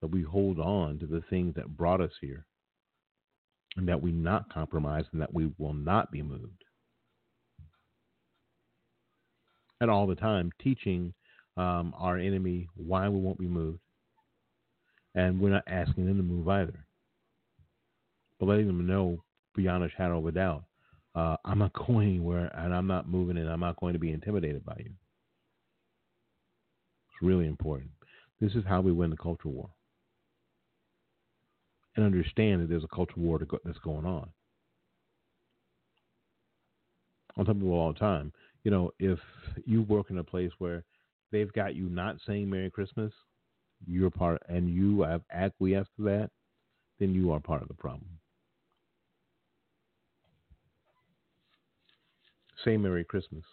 that 0.02 0.12
we 0.12 0.22
hold 0.24 0.60
on 0.60 1.00
to 1.00 1.08
the 1.08 1.24
things 1.30 1.56
that 1.56 1.78
brought 1.78 2.02
us 2.02 2.12
here 2.22 2.46
and 3.78 3.88
that 3.88 4.02
we 4.02 4.12
not 4.12 4.52
compromise 4.54 5.06
and 5.12 5.22
that 5.22 5.34
we 5.34 5.52
will 5.58 5.74
not 5.74 6.12
be 6.12 6.22
moved. 6.22 6.64
And 9.82 9.92
all 9.92 10.08
the 10.08 10.16
time 10.16 10.52
teaching 10.62 11.14
um, 11.58 11.94
our 11.98 12.18
enemy 12.18 12.68
why 12.76 13.10
we 13.10 13.20
won't 13.20 13.40
be 13.40 13.48
moved. 13.48 13.80
And 15.16 15.40
we're 15.40 15.50
not 15.50 15.64
asking 15.68 16.06
them 16.06 16.18
to 16.18 16.24
move 16.24 16.48
either. 16.50 16.86
But 18.40 18.48
letting 18.48 18.68
them 18.68 18.86
know 18.86 19.24
beyond 19.56 19.84
a 19.84 19.90
shadow 19.90 20.20
of 20.20 20.26
a 20.26 20.32
doubt, 20.32 20.64
uh, 21.16 21.38
I'm 21.46 21.60
not 21.60 21.74
going 21.88 22.10
anywhere 22.10 22.52
and 22.58 22.74
I'm 22.74 22.88
not 22.88 23.08
moving 23.08 23.38
and 23.38 23.50
I'm 23.50 23.60
not 23.62 23.80
going 23.80 23.94
to 23.94 24.00
be 24.00 24.12
intimidated 24.12 24.66
by 24.66 24.76
you. 24.80 24.92
It's 27.10 27.22
really 27.22 27.48
important. 27.48 27.92
This 28.42 28.54
is 28.54 28.64
how 28.68 28.82
we 28.82 28.92
win 28.92 29.10
the 29.10 29.18
culture 29.18 29.48
war. 29.48 29.70
And 31.96 32.06
understand 32.06 32.62
that 32.62 32.70
there's 32.70 32.84
a 32.84 32.94
culture 32.94 33.14
war 33.16 33.40
go, 33.40 33.58
that's 33.64 33.78
going 33.80 34.06
on. 34.06 34.30
I 37.38 37.44
tell 37.44 37.54
people 37.54 37.72
all 37.72 37.94
the 37.94 38.00
time, 38.00 38.34
you 38.64 38.72
know, 38.72 38.92
if 39.00 39.20
you 39.66 39.84
work 39.84 40.10
in 40.10 40.18
a 40.18 40.24
place 40.24 40.52
where 40.60 40.84
they've 41.32 41.52
got 41.54 41.76
you 41.76 41.90
not 41.90 42.18
saying 42.26 42.50
Merry 42.50 42.70
Christmas, 42.70 43.14
you're 43.88 44.10
part, 44.10 44.42
and 44.50 44.70
you 44.70 45.02
have 45.02 45.22
acquiesced 45.32 45.92
to 45.98 46.04
that, 46.06 46.30
then 47.00 47.14
you 47.14 47.32
are 47.32 47.40
part 47.40 47.62
of 47.62 47.68
the 47.68 47.74
problem. 47.74 48.15
Say 52.66 52.78
Merry 52.78 53.04
Christmas. 53.04 53.44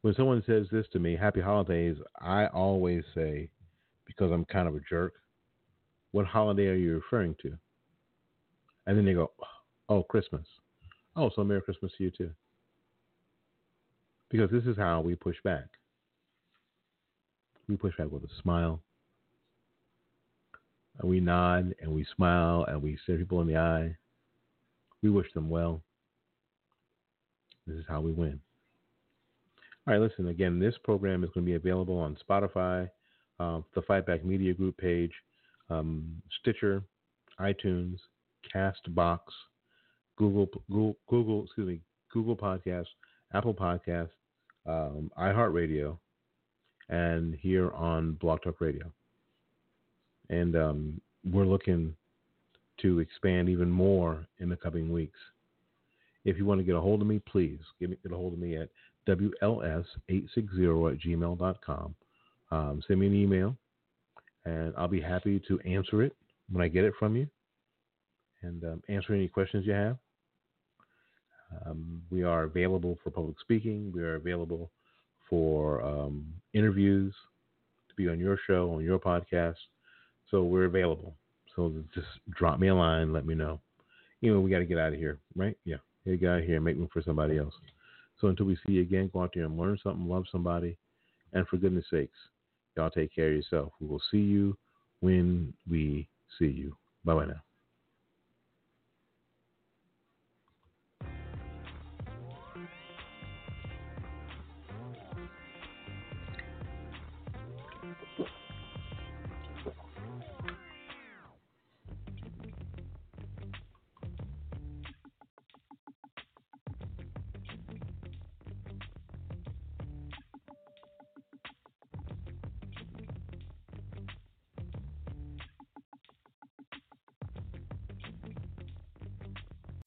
When 0.00 0.14
someone 0.14 0.42
says 0.46 0.66
this 0.72 0.86
to 0.92 0.98
me, 0.98 1.14
Happy 1.14 1.42
Holidays, 1.42 1.96
I 2.18 2.46
always 2.46 3.04
say, 3.14 3.50
because 4.06 4.32
I'm 4.32 4.46
kind 4.46 4.66
of 4.66 4.74
a 4.74 4.80
jerk, 4.88 5.12
what 6.12 6.24
holiday 6.24 6.68
are 6.68 6.74
you 6.74 6.94
referring 6.94 7.36
to? 7.42 7.52
And 8.86 8.96
then 8.96 9.04
they 9.04 9.12
go, 9.12 9.30
Oh, 9.88 10.02
Christmas. 10.02 10.46
Oh, 11.16 11.30
so 11.36 11.44
Merry 11.44 11.60
Christmas 11.60 11.92
to 11.98 12.04
you 12.04 12.10
too. 12.10 12.30
Because 14.30 14.50
this 14.50 14.64
is 14.64 14.76
how 14.76 15.02
we 15.02 15.14
push 15.14 15.36
back. 15.44 15.66
We 17.68 17.76
push 17.76 17.96
back 17.96 18.10
with 18.10 18.24
a 18.24 18.42
smile. 18.42 18.80
And 20.98 21.10
we 21.10 21.20
nod 21.20 21.74
and 21.80 21.92
we 21.92 22.06
smile 22.16 22.64
and 22.68 22.82
we 22.82 22.98
stare 23.02 23.18
people 23.18 23.42
in 23.42 23.48
the 23.48 23.58
eye. 23.58 23.96
We 25.02 25.10
wish 25.10 25.32
them 25.34 25.50
well. 25.50 25.82
This 27.66 27.76
is 27.76 27.84
how 27.88 28.00
we 28.00 28.12
win. 28.12 28.40
All 29.86 29.92
right, 29.92 30.00
listen, 30.00 30.28
again, 30.28 30.58
this 30.58 30.74
program 30.82 31.24
is 31.24 31.30
going 31.34 31.44
to 31.44 31.50
be 31.50 31.56
available 31.56 31.98
on 31.98 32.16
Spotify, 32.28 32.88
uh, 33.38 33.60
the 33.74 33.82
Fight 33.82 34.06
Back 34.06 34.24
Media 34.24 34.54
Group 34.54 34.76
page, 34.78 35.12
um, 35.68 36.22
Stitcher, 36.40 36.82
iTunes, 37.40 37.96
Castbox, 38.54 39.20
Google, 40.16 40.48
Google, 40.70 40.96
Google, 41.08 41.44
excuse 41.44 41.66
me, 41.66 41.80
Google 42.12 42.36
Podcasts, 42.36 42.86
Apple 43.34 43.54
Podcasts, 43.54 44.10
um, 44.66 45.10
iHeartRadio, 45.18 45.98
and 46.88 47.34
here 47.34 47.70
on 47.72 48.12
Blog 48.14 48.42
Talk 48.42 48.60
Radio. 48.60 48.90
And 50.30 50.56
um, 50.56 51.00
we're 51.30 51.44
looking 51.44 51.94
to 52.80 53.00
expand 53.00 53.48
even 53.48 53.70
more 53.70 54.26
in 54.38 54.48
the 54.48 54.56
coming 54.56 54.90
weeks. 54.90 55.18
If 56.24 56.38
you 56.38 56.44
want 56.46 56.60
to 56.60 56.64
get 56.64 56.74
a 56.74 56.80
hold 56.80 57.00
of 57.00 57.06
me, 57.06 57.20
please 57.30 57.58
get, 57.80 57.90
me, 57.90 57.98
get 58.02 58.12
a 58.12 58.16
hold 58.16 58.32
of 58.32 58.38
me 58.38 58.56
at 58.56 58.68
WLS860 59.08 59.84
at 60.92 61.00
gmail.com. 61.00 61.94
Um, 62.50 62.82
send 62.86 63.00
me 63.00 63.06
an 63.06 63.14
email, 63.14 63.56
and 64.44 64.72
I'll 64.76 64.88
be 64.88 65.00
happy 65.00 65.42
to 65.48 65.60
answer 65.60 66.02
it 66.02 66.14
when 66.50 66.62
I 66.62 66.68
get 66.68 66.84
it 66.84 66.94
from 66.98 67.16
you 67.16 67.26
and 68.42 68.62
um, 68.64 68.82
answer 68.88 69.14
any 69.14 69.28
questions 69.28 69.66
you 69.66 69.72
have. 69.72 69.96
Um, 71.66 72.02
we 72.10 72.22
are 72.22 72.44
available 72.44 72.98
for 73.02 73.10
public 73.10 73.36
speaking. 73.40 73.92
We 73.94 74.02
are 74.02 74.16
available 74.16 74.70
for 75.28 75.82
um, 75.82 76.26
interviews 76.52 77.14
to 77.88 77.94
be 77.94 78.08
on 78.08 78.18
your 78.18 78.38
show, 78.46 78.72
on 78.74 78.84
your 78.84 78.98
podcast. 78.98 79.56
So 80.30 80.42
we're 80.42 80.64
available. 80.64 81.14
So 81.54 81.72
just 81.94 82.06
drop 82.30 82.58
me 82.58 82.68
a 82.68 82.74
line, 82.74 83.12
let 83.12 83.26
me 83.26 83.34
know. 83.34 83.60
You 84.20 84.34
know, 84.34 84.40
we 84.40 84.50
got 84.50 84.58
to 84.58 84.64
get 84.64 84.78
out 84.78 84.92
of 84.92 84.98
here, 84.98 85.18
right? 85.36 85.56
Yeah, 85.64 85.76
get 86.04 86.20
guy 86.20 86.42
here 86.42 86.60
make 86.60 86.76
room 86.76 86.88
for 86.92 87.02
somebody 87.02 87.38
else. 87.38 87.54
So 88.20 88.28
until 88.28 88.46
we 88.46 88.56
see 88.66 88.74
you 88.74 88.82
again, 88.82 89.10
go 89.12 89.22
out 89.22 89.32
there 89.34 89.44
and 89.44 89.58
learn 89.58 89.78
something, 89.82 90.08
love 90.08 90.24
somebody, 90.30 90.76
and 91.32 91.46
for 91.48 91.56
goodness 91.56 91.84
sakes, 91.90 92.16
y'all 92.76 92.90
take 92.90 93.14
care 93.14 93.28
of 93.28 93.34
yourself. 93.34 93.72
We 93.80 93.86
will 93.86 94.02
see 94.10 94.18
you 94.18 94.56
when 95.00 95.52
we 95.68 96.08
see 96.38 96.46
you. 96.46 96.76
Bye 97.04 97.14
bye 97.14 97.26
now. 97.26 97.42